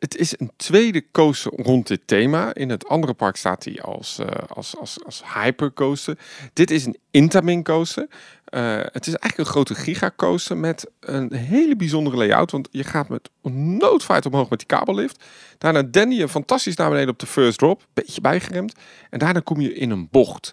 [0.00, 2.54] het is een tweede coaster rond dit thema.
[2.54, 6.18] In het andere park staat hij als, uh, als, als, als hypercoaster.
[6.52, 8.06] Dit is een Intamin coaster.
[8.50, 12.50] Uh, het is eigenlijk een grote gigacoaster met een hele bijzondere layout.
[12.50, 15.24] Want je gaat met noodvaart omhoog met die kabellift.
[15.58, 17.86] Daarna den je fantastisch naar beneden op de first drop.
[17.92, 18.74] Beetje bijgeremd.
[19.10, 20.50] En daarna kom je in een bocht.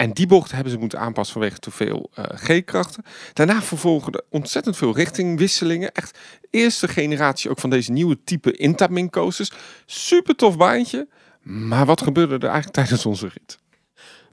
[0.00, 3.04] En die bocht hebben ze moeten aanpassen vanwege te veel uh, G-krachten.
[3.32, 5.92] Daarna vervolgen er ontzettend veel richtingwisselingen.
[5.92, 6.18] Echt
[6.50, 9.52] eerste generatie ook van deze nieuwe type Intamin coasters.
[9.86, 11.08] Super tof baantje.
[11.42, 13.58] Maar wat gebeurde er eigenlijk tijdens onze rit?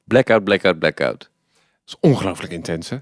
[0.04, 1.20] Blackout, blackout, blackout.
[1.20, 1.30] Dat
[1.86, 2.98] is ongelooflijk intens, hè?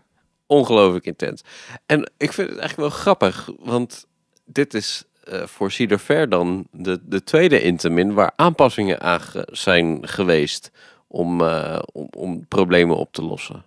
[0.47, 1.43] Ongelooflijk intens.
[1.85, 4.05] En ik vind het eigenlijk wel grappig, want
[4.45, 10.07] dit is uh, voor Cedar Fair dan de, de tweede Intamin waar aanpassingen aan zijn
[10.07, 10.71] geweest
[11.15, 13.63] om, uh, om, om, problemen op te lossen.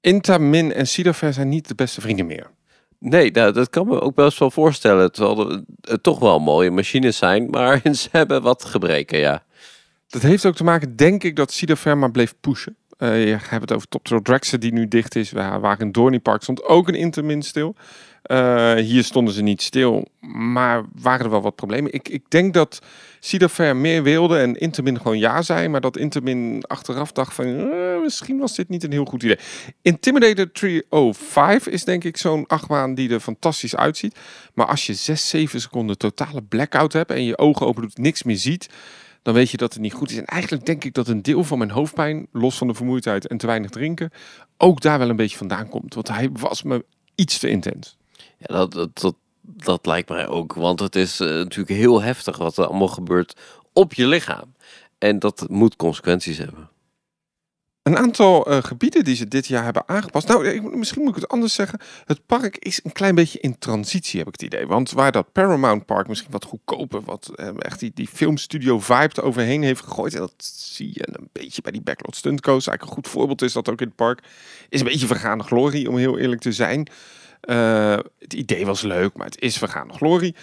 [0.00, 2.50] Intamin en Cidafair zijn niet de beste vrienden meer.
[2.98, 5.12] Nee, nou, dat kan me ook best wel voorstellen.
[5.12, 9.42] Terwijl het toch wel mooie machines zijn, maar ze hebben wat gebreken, ja.
[10.08, 12.76] Dat heeft ook te maken, denk ik, dat Cidafair maar bleef pushen.
[12.98, 15.32] Uh, je hebt het over Top Dragster die nu dicht is.
[15.32, 17.74] Waar, waar in Dorney Park stond ook een Intamin stil.
[18.28, 21.92] Uh, hier stonden ze niet stil, maar waren er wel wat problemen.
[21.92, 22.78] Ik, ik denk dat
[23.20, 28.00] Cidafair meer wilde en Intermin gewoon ja zei, maar dat Intermin achteraf dacht van uh,
[28.02, 29.38] misschien was dit niet een heel goed idee.
[29.82, 34.18] Intimidator 305 is denk ik zo'n achtbaan die er fantastisch uitziet.
[34.54, 38.22] Maar als je 6, 7 seconden totale blackout hebt en je ogen open doet, niks
[38.22, 38.68] meer ziet,
[39.22, 40.16] dan weet je dat het niet goed is.
[40.16, 43.36] En eigenlijk denk ik dat een deel van mijn hoofdpijn, los van de vermoeidheid en
[43.36, 44.10] te weinig drinken,
[44.56, 45.94] ook daar wel een beetje vandaan komt.
[45.94, 47.97] Want hij was me iets te intens.
[48.38, 50.54] Ja, dat, dat, dat, lijkt mij ook.
[50.54, 53.40] Want het is uh, natuurlijk heel heftig wat er allemaal gebeurt
[53.72, 54.54] op je lichaam.
[54.98, 56.68] En dat moet consequenties hebben.
[57.88, 60.28] Een aantal uh, gebieden die ze dit jaar hebben aangepast.
[60.28, 61.80] Nou, ik, misschien moet ik het anders zeggen.
[62.04, 64.66] Het park is een klein beetje in transitie, heb ik het idee.
[64.66, 69.22] Want waar dat Paramount Park misschien wat goedkoper, wat uh, echt die, die filmstudio vibe
[69.22, 70.14] overheen heeft gegooid.
[70.14, 72.68] En dat zie je een beetje bij die Backlot Stunt Coast.
[72.68, 74.22] Eigenlijk een goed voorbeeld is dat ook in het park.
[74.68, 76.88] Is een beetje vergaande glorie, om heel eerlijk te zijn.
[77.48, 80.34] Uh, het idee was leuk, maar het is vergaande glorie.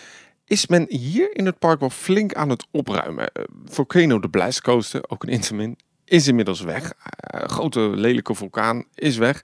[0.45, 3.29] Is men hier in het park wel flink aan het opruimen?
[3.33, 6.83] Uh, Volcano de Blast Coaster, ook een Intamin, is inmiddels weg.
[6.83, 9.43] Uh, grote lelijke vulkaan is weg.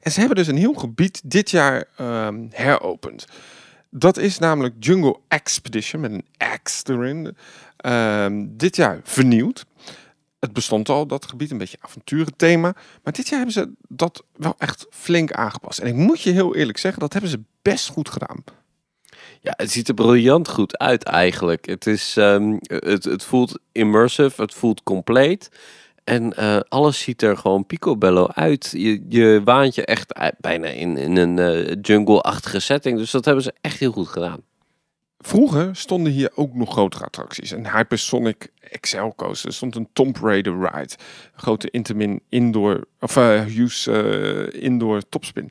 [0.00, 3.26] En ze hebben dus een heel gebied dit jaar um, heropend.
[3.90, 6.24] Dat is namelijk Jungle Expedition met een
[6.62, 7.36] X erin.
[7.86, 9.64] Uh, dit jaar vernieuwd
[10.38, 12.74] het bestond al, dat gebied, een beetje avonturenthema.
[13.02, 15.78] Maar dit jaar hebben ze dat wel echt flink aangepast.
[15.78, 18.44] En ik moet je heel eerlijk zeggen, dat hebben ze best goed gedaan.
[19.40, 21.66] Ja, het ziet er briljant goed uit eigenlijk.
[21.66, 25.48] Het, is, um, het, het voelt immersive, het voelt compleet.
[26.04, 28.70] En uh, alles ziet er gewoon picobello uit.
[28.72, 32.98] Je, je waant je echt bijna in, in een uh, jungle-achtige setting.
[32.98, 34.40] Dus dat hebben ze echt heel goed gedaan.
[35.18, 37.50] Vroeger stonden hier ook nog grotere attracties.
[37.50, 39.48] Een Hypersonic Excel Coaster.
[39.48, 40.94] Er stond een Tomb Raider ride.
[41.34, 45.50] Grote Intamin indoor, of uh, Hughes uh, indoor topspin.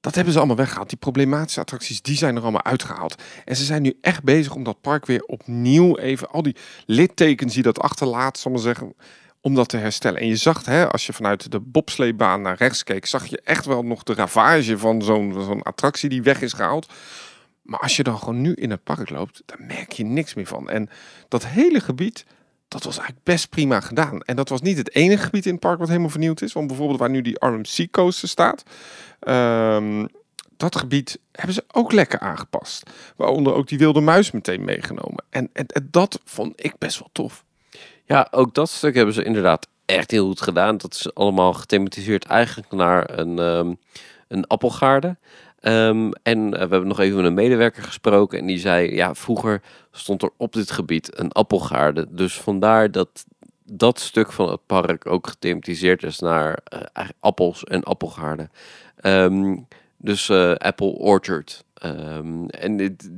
[0.00, 0.88] Dat hebben ze allemaal weggehaald.
[0.88, 3.22] Die problematische attracties, die zijn er allemaal uitgehaald.
[3.44, 7.54] En ze zijn nu echt bezig om dat park weer opnieuw even, al die littekens
[7.54, 8.94] die dat achterlaat, zal maar zeggen,
[9.40, 10.20] om dat te herstellen.
[10.20, 13.64] En je zag, hè, als je vanuit de bobsleebaan naar rechts keek, zag je echt
[13.64, 16.92] wel nog de ravage van zo'n zo'n attractie die weg is gehaald.
[17.64, 20.46] Maar als je dan gewoon nu in het park loopt, dan merk je niks meer
[20.46, 20.70] van.
[20.70, 20.88] En
[21.28, 22.24] dat hele gebied,
[22.68, 24.20] dat was eigenlijk best prima gedaan.
[24.22, 26.52] En dat was niet het enige gebied in het park wat helemaal vernieuwd is.
[26.52, 28.62] Want bijvoorbeeld waar nu die RMC coaster staat,
[29.20, 30.06] ehm,
[30.56, 32.90] dat gebied hebben ze ook lekker aangepast.
[33.16, 35.24] Waaronder ook die wilde muis meteen meegenomen.
[35.30, 37.44] En, en, dat vond ik best wel tof.
[38.04, 40.76] Ja, ook dat stuk hebben ze inderdaad echt heel goed gedaan.
[40.76, 43.74] Dat is allemaal gethematiseerd eigenlijk naar een, ehm,
[44.28, 45.16] een appelgaarde.
[45.64, 49.14] Ehm, en eh, we hebben nog even met een medewerker gesproken en die zei, ja,
[49.14, 52.06] vroeger stond er op dit gebied een appelgaarde.
[52.10, 53.24] Dus vandaar dat
[53.64, 58.50] dat stuk van het park ook gethematiseerd is naar eh, appels en appelgaarden.
[58.96, 59.56] Ehm,
[59.96, 61.64] dus eh, Apple Orchard.
[61.74, 63.10] Ehm, en dit,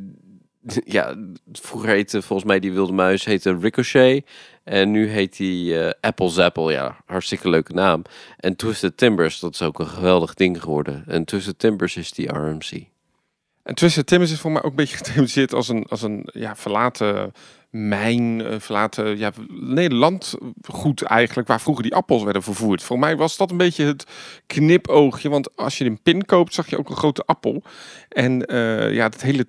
[0.97, 1.15] ja,
[1.53, 4.27] vroeger heette volgens mij die wilde muis heette Ricochet.
[4.65, 6.73] En nu heet die eh Apple Zapple.
[6.73, 8.03] Ja, hartstikke leuke naam.
[8.37, 11.05] En Twisted Timbers, dat is ook een geweldig ding geworden.
[11.07, 12.85] En Twisted Timbers is die RMC.
[13.63, 16.57] En Twisted Timbers is voor mij ook een beetje gethematiseerd als een, als een ja,
[16.57, 17.33] verlaten
[17.77, 22.83] mijn, eh, verlaten ja, nee, landgoed eigenlijk, waar vroeger die appels werden vervoerd.
[22.83, 24.05] Voor mij was dat een beetje het
[24.47, 27.63] knipoogje, want als je een pin koopt, zag je ook een grote appel.
[28.09, 29.47] En eh, ja, het hele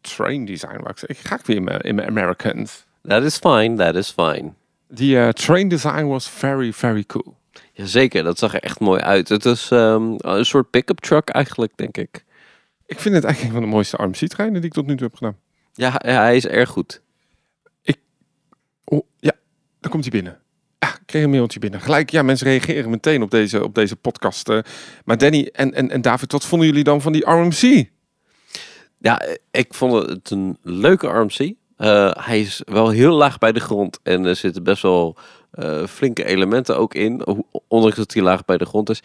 [0.00, 2.84] train design, waar ik, zeg, ga ik weer in mijn, in mijn Americans.
[3.02, 4.52] That is fine, that is fine.
[4.88, 7.36] Die eh, train design was very, very cool.
[7.72, 9.28] Jazeker, dat zag er echt mooi uit.
[9.28, 12.24] Het is ehm, een soort pick-up truck eigenlijk, denk ik.
[12.86, 15.16] Ik vind het eigenlijk een van de mooiste RMC-treinen die ik tot nu toe heb
[15.16, 15.36] gedaan.
[15.72, 17.00] Ja, hij is erg goed.
[19.82, 20.38] Daar komt hij binnen.
[20.78, 21.80] Ja, ik kreeg een mailtje binnen.
[21.80, 24.48] Gelijk, ja, mensen reageren meteen op deze, op deze podcast.
[24.48, 24.58] eh.
[25.04, 27.90] maar Danny en, en, en David, wat vonden jullie dan van die RMC?
[28.98, 31.54] Ja, ik vond het een leuke RMC.
[31.76, 35.16] Eh, hij is wel heel laag bij de grond en er zitten best wel
[35.50, 37.24] eh, flinke elementen ook in,
[37.68, 39.02] ondanks dat hij laag bij de grond is.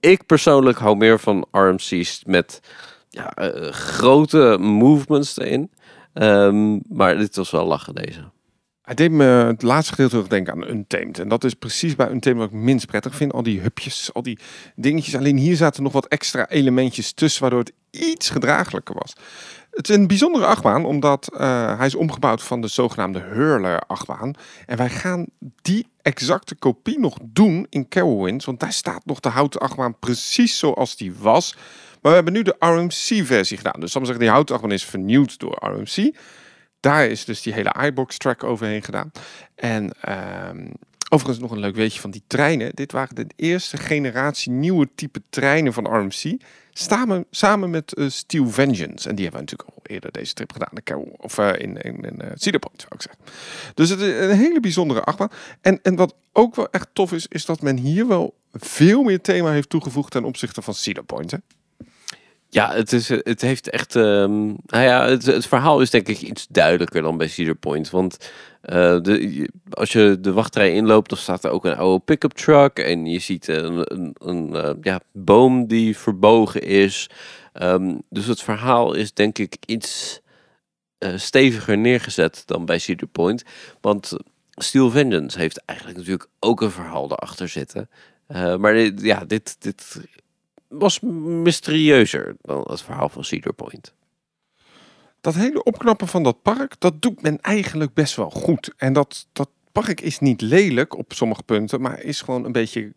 [0.00, 2.60] Ik persoonlijk hou meer van RMC's met
[3.08, 3.32] ja,
[3.70, 5.70] grote movements erin.
[6.12, 8.30] Ehm, maar dit was wel lachen deze.
[8.90, 11.18] Hij deed me het laatste gedeelte terug denken aan Untamed.
[11.18, 13.32] En dat is precies bij Untamed wat ik minst prettig vind.
[13.32, 14.38] Al die hupjes, al die
[14.76, 15.16] dingetjes.
[15.16, 19.12] Alleen hier zaten nog wat extra elementjes tussen, waardoor het iets gedraaglijker was.
[19.70, 24.34] Het is een bijzondere achtbaan, omdat eh, hij is omgebouwd van de zogenaamde Hurler achtbaan.
[24.66, 25.26] En wij gaan
[25.62, 28.44] die exacte kopie nog doen in Carowinds.
[28.44, 31.54] Want daar staat nog de houten achtbaan precies zoals die was.
[32.02, 33.80] Maar we hebben nu de RMC-versie gedaan.
[33.80, 36.12] Dus ik zeggen, die houten achtbaan is vernieuwd door RMC.
[36.80, 39.10] Daar is dus die hele iBox track overheen gedaan.
[39.54, 40.66] En ehm,
[41.08, 42.70] overigens nog een leuk weetje van die treinen.
[42.74, 46.36] Dit waren de eerste generatie nieuwe type treinen van RMC.
[46.72, 49.08] Samen, samen met eh, Steel Vengeance.
[49.08, 51.04] En die hebben we natuurlijk al eerder deze trip gedaan.
[51.16, 53.20] Of eh, in, in, in eh, Cedar Point, zou ik zeggen.
[53.74, 55.30] Dus het is een hele bijzondere achtbaan.
[55.60, 59.20] En, en wat ook wel echt tof is, is dat men hier wel veel meer
[59.20, 61.34] thema heeft toegevoegd ten opzichte van Cedar Point.
[62.52, 63.94] Ja, het, is, het heeft echt.
[63.94, 67.90] nou ja, het, het verhaal is denk ik iets duidelijker dan bij Cedar Point.
[67.90, 72.32] Want eh, de, als je de wachtrij inloopt, dan staat er ook een oude pick-up
[72.32, 72.78] truck.
[72.78, 77.10] En je ziet een, een, een eh, ja, boom die verbogen is.
[77.52, 80.20] Ehm, dus het verhaal is denk ik iets
[80.98, 83.44] eh, steviger neergezet dan bij Cedar Point.
[83.80, 84.12] Want
[84.50, 87.90] Steel Vengeance heeft eigenlijk natuurlijk ook een verhaal erachter zitten.
[88.26, 90.00] Eh, maar ja, dit, dit
[90.70, 93.94] was mysterieuzer dan het verhaal van Cedar Point.
[95.20, 98.72] dat hele opknappen van dat park, dat doet men eigenlijk best wel goed.
[98.76, 102.92] En dat, dat park is niet lelijk op sommige punten, maar is gewoon een beetje,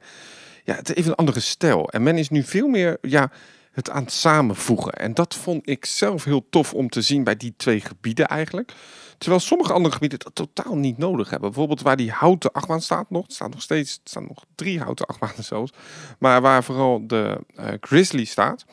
[0.63, 1.89] ja, het heeft een andere stijl.
[1.89, 3.31] En men is nu veel meer, ja,
[3.73, 4.93] het aan het samenvoegen.
[4.93, 8.73] En dat vond ik zelf heel tof om te zien bij die twee gebieden eigenlijk.
[9.17, 11.49] Terwijl sommige andere gebieden dat totaal niet nodig hebben.
[11.49, 13.25] Bijvoorbeeld waar die houten achtbaan staat nog.
[13.39, 15.71] Er nog steeds, er staan nog drie houten achtbanen zelfs.
[16.19, 18.65] Maar waar vooral de eh, Grizzly staat,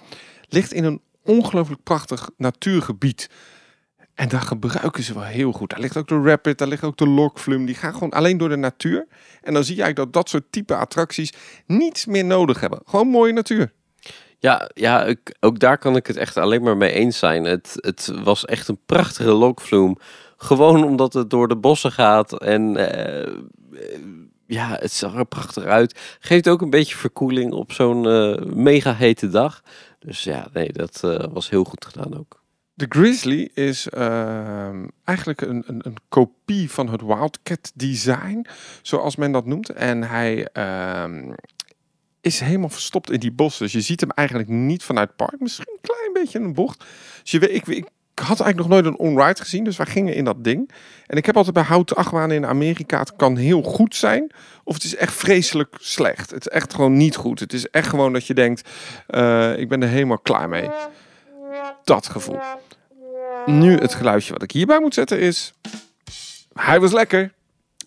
[0.48, 3.30] ligt in een ongelooflijk prachtig natuurgebied.
[4.14, 5.70] En daar gebruiken ze wel heel goed.
[5.70, 7.66] Daar ligt ook de Rapid, daar ligt ook de Lokflum.
[7.66, 9.06] Die gaan gewoon alleen door de natuur.
[9.40, 11.32] En dan zie je eigenlijk dat dat soort type attracties
[11.66, 12.80] niets meer nodig hebben.
[12.84, 13.72] Gewoon mooie natuur.
[14.40, 17.44] Ja, ja ook daar kan ik het echt alleen maar mee eens zijn.
[17.44, 19.98] Het, het was echt een prachtige lokvloem.
[20.36, 22.40] Gewoon omdat het door de bossen gaat.
[22.40, 23.32] En eh, eh,
[24.46, 26.16] ja, het zag er prachtig uit.
[26.20, 29.62] Geeft ook een beetje verkoeling op zo'n eh, mega hete dag.
[29.98, 31.00] Dus ja, nee, dat
[31.32, 32.40] was heel goed gedaan ook.
[32.74, 38.46] De Grizzly is ehm, eigenlijk een, een, een kopie van het Wildcat design,
[38.82, 39.68] zoals men dat noemt.
[39.68, 41.32] En hij ehm,
[42.20, 43.64] is helemaal verstopt in die bossen.
[43.64, 45.40] Dus je ziet hem eigenlijk niet vanuit het park.
[45.40, 46.84] Misschien een klein beetje een bocht.
[47.22, 50.14] Dus je weet, ik, ik had eigenlijk nog nooit een on-ride gezien, dus wij gingen
[50.14, 50.70] in dat ding.
[51.06, 54.30] En ik heb altijd bij houten achtbanen in Amerika, het kan heel goed zijn,
[54.64, 56.30] of het is echt vreselijk slecht.
[56.30, 57.40] Het is echt gewoon niet goed.
[57.40, 58.68] Het is echt gewoon dat je denkt,
[59.08, 60.70] uh, ik ben er helemaal klaar mee.
[61.84, 62.38] Dat gevoel.
[63.46, 65.52] Nu het geluidje wat ik hierbij moet zetten is,
[66.52, 67.32] hij was lekker.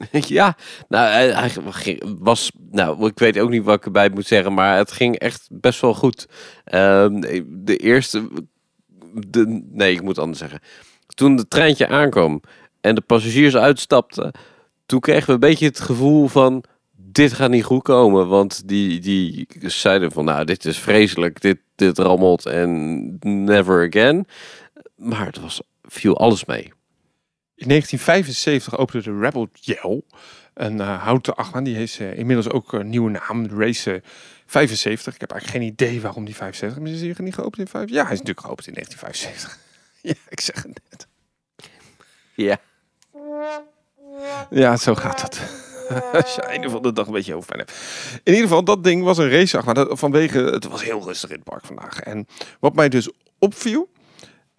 [0.12, 4.78] ja, nou, hij was, nou, ik weet ook niet wat ik erbij moet zeggen, maar
[4.78, 6.28] het ging echt best wel goed.
[6.64, 8.30] Ehm, de eerste,
[9.14, 10.60] de, nee, ik moet anders zeggen.
[11.08, 12.42] Toen het treintje aankwam
[12.82, 14.32] en de passagiers uitstapten,
[14.86, 16.64] toen kregen we een beetje het gevoel van,
[16.96, 18.28] dit gaat niet goed komen.
[18.28, 24.26] Want die, die zeiden van, nou, dit is vreselijk, dit, dit rammelt en never again.
[24.96, 26.73] Maar het was, viel alles mee.
[27.56, 30.02] In 1975 opende de Rebel Yell,
[30.54, 31.63] een uh, houten achtbaan.
[31.63, 34.02] Die heeft uh, inmiddels ook een nieuwe naam, Race
[34.46, 35.13] 75.
[35.13, 36.92] Ik heb eigenlijk geen idee waarom die 75 is.
[36.92, 37.89] Is hier niet geopend in 5?
[37.89, 39.60] Ja, hij is natuurlijk geopend in 1975.
[40.10, 41.08] ja, ik zeg het net.
[42.36, 42.58] Ja.
[44.50, 45.42] Ja, zo gaat het.
[46.24, 47.74] Als je einde van de dag een beetje hoofdpijn hebt.
[48.24, 49.98] In ieder geval, dat ding was een raceachtbaan.
[49.98, 52.00] Vanwege, het was heel rustig in het park vandaag.
[52.00, 52.28] En
[52.60, 53.89] wat mij dus opviel,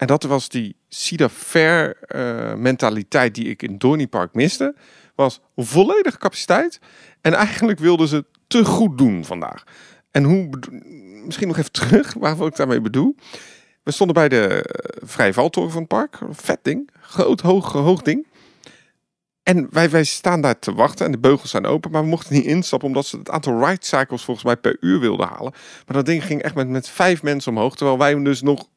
[0.05, 4.75] en dat was die Cedar Fair uh, mentaliteit die ik in Dorney Park miste.
[5.15, 6.79] Was volledige capaciteit.
[7.21, 9.63] En eigenlijk wilden ze te goed doen vandaag.
[10.11, 10.49] En hoe,
[11.25, 13.15] misschien nog even terug, waarvoor ik daarmee bedoel.
[13.83, 16.19] We stonden bij de uh, vrije valtoren van het park.
[16.29, 16.89] Vet ding.
[16.99, 18.27] Groot, hoog, hoog ding.
[19.43, 22.33] En wij, wij staan daar te wachten en de beugels zijn open, maar we mochten
[22.33, 25.53] niet instappen omdat ze het aantal ride cycles volgens mij per uur wilden halen.
[25.85, 28.67] Maar dat ding ging echt met, met vijf mensen omhoog, terwijl wij dus nog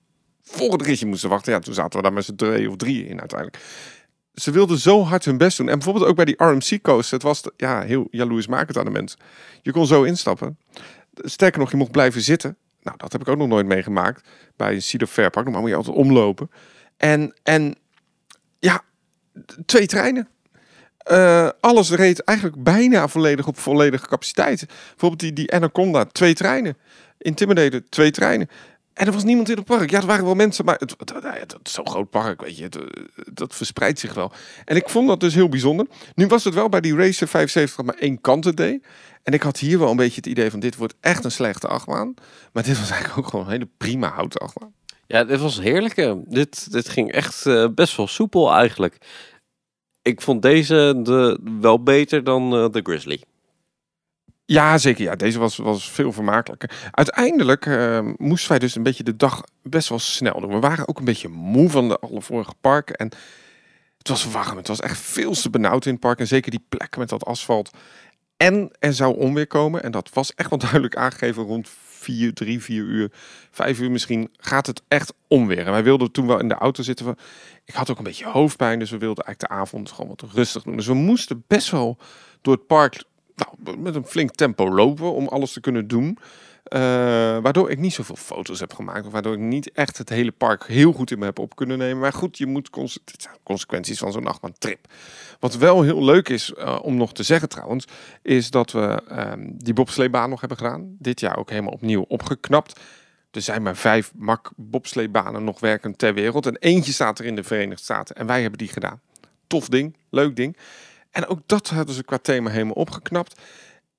[0.57, 1.53] het ritje moesten wachten.
[1.53, 3.63] Ja, toen zaten we daar met z'n twee of drie in uiteindelijk.
[4.35, 5.69] Ze wilden zo hard hun best doen.
[5.69, 7.11] En bijvoorbeeld ook bij die RMC coast.
[7.11, 9.19] Het was ja, heel jaloersmakend aan de mensen.
[9.63, 10.59] Je kon zo instappen.
[11.15, 12.57] Sterker nog, je mocht blijven zitten.
[12.83, 14.29] Nou, dat heb ik ook nog nooit meegemaakt.
[14.57, 15.45] Bij een Cedar Fair Park.
[15.45, 16.51] Normaal moet je altijd omlopen.
[16.97, 17.75] En, en
[18.59, 18.83] ja,
[19.67, 20.29] twee treinen.
[21.11, 24.67] Uh, alles reed eigenlijk bijna volledig op volledige capaciteit.
[24.67, 26.77] Bijvoorbeeld die, die Anaconda, twee treinen.
[27.19, 28.49] Intimidator, twee treinen.
[28.99, 29.91] En er was niemand in het park.
[29.91, 32.63] Ja, er waren wel mensen, maar het, het, zo'n groot park, weet je.
[32.63, 32.79] Het,
[33.33, 34.33] dat verspreidt zich wel.
[34.65, 35.87] En ik vond dat dus heel bijzonder.
[36.15, 38.87] Nu was het wel bij die Racer 75 maar één kant het deed.
[39.23, 41.69] En ik had hier wel een beetje het idee van dit wordt echt een slechte
[41.69, 42.15] achtbaan.
[42.53, 44.51] Maar dit was eigenlijk ook gewoon een hele prima houten.
[45.07, 46.15] Ja, dit was heerlijk.
[46.27, 48.97] Dit, dit ging echt uh, best wel soepel eigenlijk.
[50.03, 53.23] Ik vond deze de, wel beter dan uh, de Grizzly.
[54.51, 55.05] Ja, zeker.
[55.05, 56.71] Ja, deze was, was veel vermakelijker.
[56.91, 60.51] Uiteindelijk uh, moesten wij dus een beetje de dag best wel snel doen.
[60.51, 62.95] We waren ook een beetje moe van de alle vorige parken.
[62.97, 63.11] En
[63.99, 64.57] het was warm.
[64.57, 66.19] Het was echt veel te benauwd in het park.
[66.19, 67.71] En zeker die plek met dat asfalt.
[68.37, 69.83] En er zou onweer komen.
[69.83, 73.13] En dat was echt wel duidelijk aangegeven rond 4, 3, 4 uur,
[73.51, 75.67] 5 uur misschien gaat het echt onweer.
[75.67, 77.17] En wij wilden toen wel in de auto zitten.
[77.65, 80.63] Ik had ook een beetje hoofdpijn, dus we wilden eigenlijk de avond gewoon wat rustig
[80.63, 80.77] doen.
[80.77, 81.99] Dus we moesten best wel
[82.43, 83.07] door het park
[83.39, 86.19] nou, met een flink tempo lopen om alles te kunnen doen.
[86.73, 86.81] Uh,
[87.39, 89.11] waardoor ik niet zoveel foto's heb gemaakt.
[89.11, 91.99] Waardoor ik niet echt het hele park heel goed in me heb op kunnen nemen.
[91.99, 92.71] Maar goed, je moet
[93.43, 94.87] consequenties van zo'n nachtman trip.
[95.41, 97.85] Wat wel heel leuk is uh, om nog te zeggen trouwens.
[98.23, 100.97] Is dat we uh, die bobsleebaan nog hebben gedaan.
[100.99, 102.81] Dit jaar ook helemaal opnieuw opgeknapt.
[103.31, 106.47] Er zijn maar vijf mak bobsleebanen nog werkend ter wereld.
[106.47, 108.17] En eentje staat er in de Verenigde Staten.
[108.17, 109.01] En wij hebben die gedaan.
[109.47, 110.57] Tof ding, leuk ding.
[111.19, 113.41] En ook dat hadden ze qua thema helemaal opgeknapt.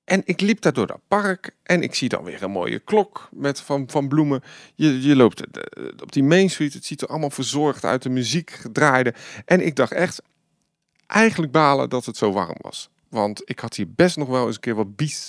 [0.04, 3.28] En ik liep daar door dat park en ik zie dan weer een mooie klok
[3.32, 4.42] met van, van bloemen.
[4.74, 5.42] Je, je loopt
[6.02, 9.14] op die Main Street, het ziet er allemaal verzorgd uit, de muziek gedraaide.
[9.44, 10.22] En ik dacht echt,
[11.06, 12.90] eigenlijk balen dat het zo warm was.
[13.08, 14.86] Want ik had hier best nog wel eens een keer wat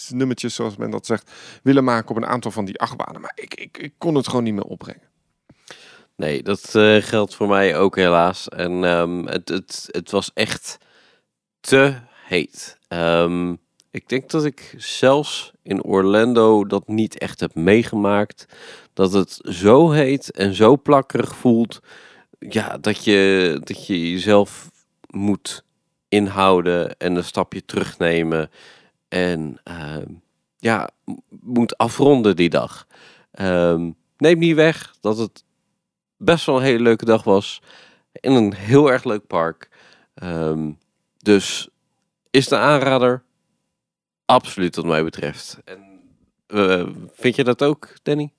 [0.09, 1.31] nummertjes, zoals men dat zegt,
[1.63, 3.21] willen maken op een aantal van die achtbanen.
[3.21, 5.09] Maar ik, ik, ik kon het gewoon niet meer opbrengen.
[6.15, 8.49] Nee, dat uh, geldt voor mij ook helaas.
[8.49, 10.77] En um, het, het, het was echt
[11.61, 11.93] te
[12.25, 12.77] heet.
[12.89, 13.59] Um,
[13.91, 18.45] ik denk dat ik zelfs in Orlando dat niet echt heb meegemaakt.
[18.93, 21.79] Dat het zo heet en zo plakkerig voelt.
[22.39, 24.69] Ja, dat je, dat je jezelf
[25.09, 25.63] moet
[26.07, 28.49] inhouden en een stapje terugnemen.
[29.07, 29.95] En uh,
[30.57, 30.89] ja,
[31.29, 32.87] moet afronden die dag.
[33.39, 35.43] Um, neem niet weg dat het
[36.17, 37.61] best wel een hele leuke dag was.
[38.11, 39.69] In een heel erg leuk park.
[41.21, 41.69] Dus
[42.29, 43.23] is de aanrader
[44.25, 45.57] absoluut wat mij betreft.
[45.65, 45.79] En,
[46.47, 48.31] uh, vind je dat ook, Danny?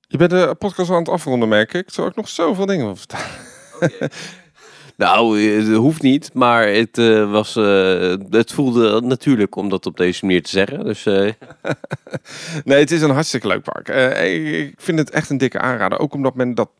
[0.00, 1.90] Je bent de podcast aan het afronden, merk ik.
[1.90, 3.26] Zou ik nog zoveel dingen over vertellen?
[3.74, 4.08] Okay.
[4.96, 9.96] nou, het hoeft niet, maar het, uh, was, uh, het voelde natuurlijk om dat op
[9.96, 10.84] deze manier te zeggen.
[10.84, 11.04] Dus,
[12.64, 13.88] nee, het is een hartstikke leuk park.
[14.18, 15.98] ik vind het echt een dikke aanrader.
[15.98, 16.70] Ook omdat men dat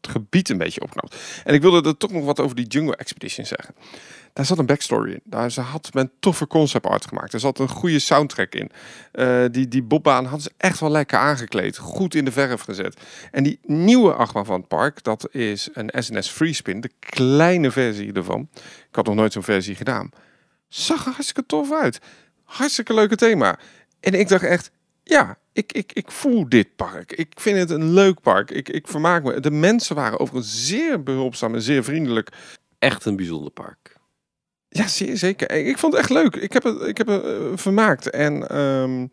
[0.00, 1.16] gebied een beetje opknapt.
[1.44, 3.74] En ik wilde er toch nog wat over die Jungle Expedition zeggen.
[4.38, 5.20] Daar zat een backstory in.
[5.24, 7.32] Daar ze had men toffe concept art gemaakt.
[7.32, 8.70] Er zat een goede soundtrack in.
[9.12, 11.76] Uh, die, die bobbaan hadden ze echt wel lekker aangekleed.
[11.76, 13.00] Goed in de verf gezet.
[13.30, 16.80] En die nieuwe achtbaan van het park, dat is een SNS Freespin.
[16.80, 18.48] De kleine versie ervan.
[18.88, 20.10] Ik had nog nooit zo'n versie gedaan.
[20.68, 21.98] Zag hartstikke tof uit.
[22.44, 23.58] Hartstikke leuke thema.
[24.00, 24.70] En ik dacht echt,
[25.02, 27.12] ja, ik, ik, ik voel dit park.
[27.12, 28.50] Ik vind het een leuk park.
[28.50, 29.40] Ik, ik vermaak me.
[29.40, 32.32] De mensen waren overigens zeer behulpzaam en zeer vriendelijk.
[32.78, 33.97] Echt een bijzonder park.
[34.68, 35.50] Ja, zeer zeker.
[35.50, 36.36] Ik vond het echt leuk.
[36.36, 38.10] Ik heb het, ik heb het uh, vermaakt.
[38.10, 39.10] En um,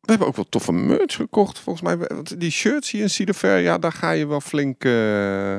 [0.00, 2.08] we hebben ook wel toffe merch gekocht, volgens mij.
[2.36, 4.84] Die shirts hier in Fair, ja, daar ga je wel flink...
[4.84, 5.58] Uh...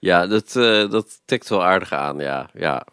[0.00, 2.50] Ja, dat, uh, dat tikt wel aardig aan, ja.
[2.54, 2.86] ja.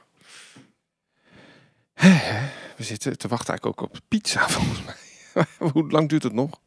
[2.78, 5.46] We zitten te wachten eigenlijk ook op pizza, volgens mij.
[5.58, 6.60] Hoe lang duurt het nog?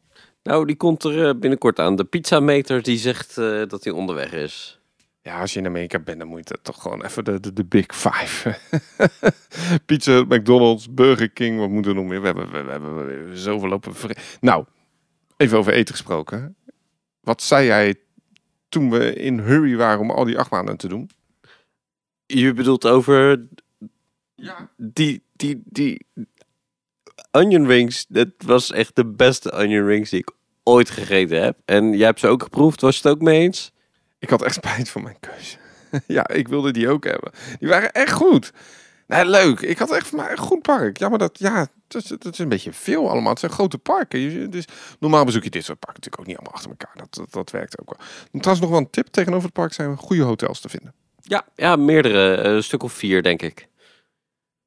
[0.43, 1.97] Nou, die komt er binnenkort aan.
[1.97, 3.35] De pizzameter die zegt
[3.69, 4.78] dat hij onderweg is.
[5.29, 7.65] Ja, als je in Amerika bent, dan moet je toch gewoon even de, de, de
[7.65, 8.59] big five.
[9.87, 12.21] Pizza, McDonald's, Burger King, wat moeten we nog meer?
[12.21, 13.93] We hebben, we, we hebben zoveel lopen.
[14.41, 14.65] Nou,
[15.37, 16.57] even over eten gesproken.
[17.21, 17.95] Wat zei jij
[18.69, 21.11] toen we in hurry waren om al die achtbanen te doen?
[22.27, 23.47] Je bedoelt over
[24.35, 24.71] ja.
[24.77, 26.07] die, die, die
[27.31, 28.07] onion rings.
[28.09, 30.31] Dat was echt de beste onion rings die ik
[30.63, 31.59] ooit gegeten heb.
[31.65, 32.81] En jij hebt ze ook geproefd.
[32.81, 33.73] Was het ook mee eens?
[34.19, 35.57] Ik had echt spijt van mijn keuze.
[36.07, 37.33] ja, ik wilde die ook hebben.
[37.59, 38.53] Die waren echt goed.
[39.07, 39.61] Nee, leuk.
[39.61, 40.99] Ik had echt mij een goed park.
[40.99, 43.31] Jammer dat, ja, dat is, dat is een beetje veel allemaal.
[43.31, 44.51] Het zijn grote parken.
[44.51, 44.65] Dus
[44.99, 46.93] normaal bezoek je dit soort parken natuurlijk ook niet allemaal achter elkaar.
[46.97, 48.07] Dat, dat, dat werkt ook wel.
[48.33, 49.07] En trouwens nog wel een tip.
[49.07, 50.95] Tegenover het park zijn goede hotels te vinden.
[51.21, 52.37] Ja, ja meerdere.
[52.37, 53.69] Een stuk of vier, denk ik.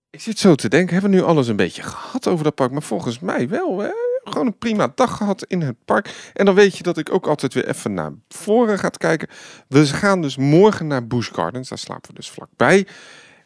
[0.09, 0.93] Ik zit zo te denken.
[0.93, 2.71] Hebben we nu alles een beetje gehad over dat park?
[2.71, 3.79] Maar volgens mij wel.
[3.79, 3.91] Hè?
[4.23, 6.31] Gewoon een prima dag gehad in het park.
[6.33, 9.27] En dan weet je dat ik ook altijd weer even naar voren ga kijken.
[9.67, 11.69] We gaan dus morgen naar Busch Gardens.
[11.69, 12.87] Daar slapen we dus vlakbij.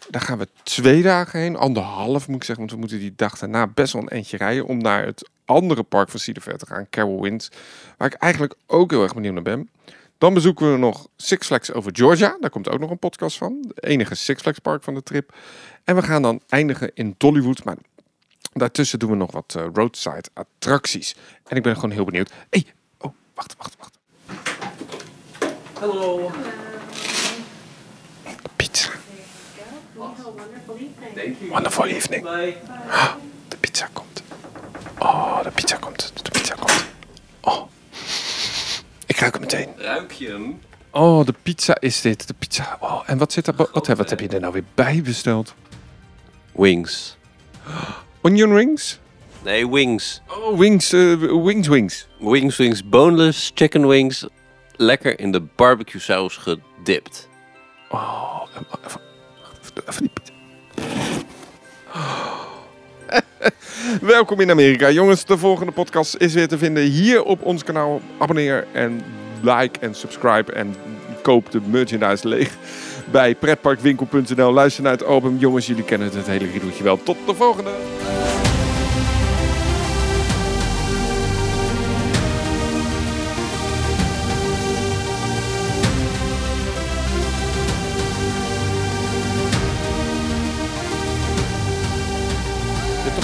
[0.10, 1.56] Daar gaan we twee dagen heen.
[1.56, 2.58] Anderhalf moet ik zeggen.
[2.58, 4.66] Want we moeten die dag daarna best wel een eindje rijden.
[4.66, 6.90] Om naar het andere park van Cedar te gaan.
[6.90, 7.50] Carol Winds.
[7.98, 9.70] Waar ik eigenlijk ook heel erg benieuwd naar ben.
[10.18, 12.38] Dan bezoeken we nog Six Flags over Georgia.
[12.40, 13.58] Daar komt ook nog een podcast van.
[13.74, 15.36] De enige Six Flags park van de trip.
[15.84, 17.64] En we gaan dan eindigen in Dollywood.
[17.64, 17.78] Maar
[18.58, 21.16] Daartussen doen we nog wat uh, roadside attracties.
[21.44, 22.32] En ik ben gewoon heel benieuwd.
[22.50, 22.66] hey,
[22.98, 23.98] oh, wacht, wacht, wacht.
[25.80, 26.32] Hallo.
[28.56, 28.90] Pizza.
[31.50, 32.24] Wonderful evening.
[33.48, 34.24] de pizza komt.
[35.00, 36.12] Oh, de pizza komt.
[36.24, 36.86] De pizza komt.
[37.42, 37.70] Oh.
[39.06, 39.70] Ik ruik hem meteen.
[39.78, 40.62] Ruik je hem?
[40.92, 42.28] Oh, de pizza is dit.
[42.28, 42.78] De pizza.
[42.80, 43.56] Oh, en wat zit er?
[43.56, 45.54] Wat, wat heb je er nou weer bij besteld?
[46.52, 47.18] Wings.
[48.26, 49.00] Onion rings?
[49.44, 50.22] Nee, wings.
[50.30, 52.08] Oh, wings, uh, wings, wings.
[52.20, 54.26] Wings, wings, boneless chicken wings.
[54.78, 57.30] Lekker in de barbecue saus gedipt.
[57.90, 58.48] Oh,
[58.86, 59.02] even,
[59.90, 60.34] even die
[64.16, 64.90] Welkom in Amerika.
[64.90, 68.02] Jongens, de volgende podcast is weer te vinden hier op ons kanaal.
[68.18, 69.04] Abonneer en
[69.42, 70.76] like en subscribe en
[71.22, 72.58] koop de merchandise leeg
[73.16, 74.54] bij pretparkwinkel.nl.
[74.54, 75.38] Luister naar het album.
[75.38, 77.04] Jongens, jullie kennen het, het hele riedeltje wel.
[77.04, 77.72] Tot de volgende!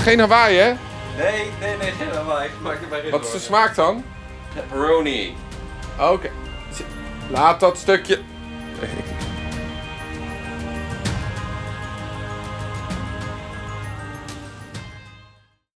[0.02, 0.74] geen Hawaii, hè?
[1.18, 2.50] Nee, nee, nee, geen Hawaii.
[2.62, 4.04] Maak maar Wat is de smaak dan?
[4.54, 5.36] Pepperoni.
[6.00, 6.30] Oké.
[7.30, 8.20] Laat dat stukje...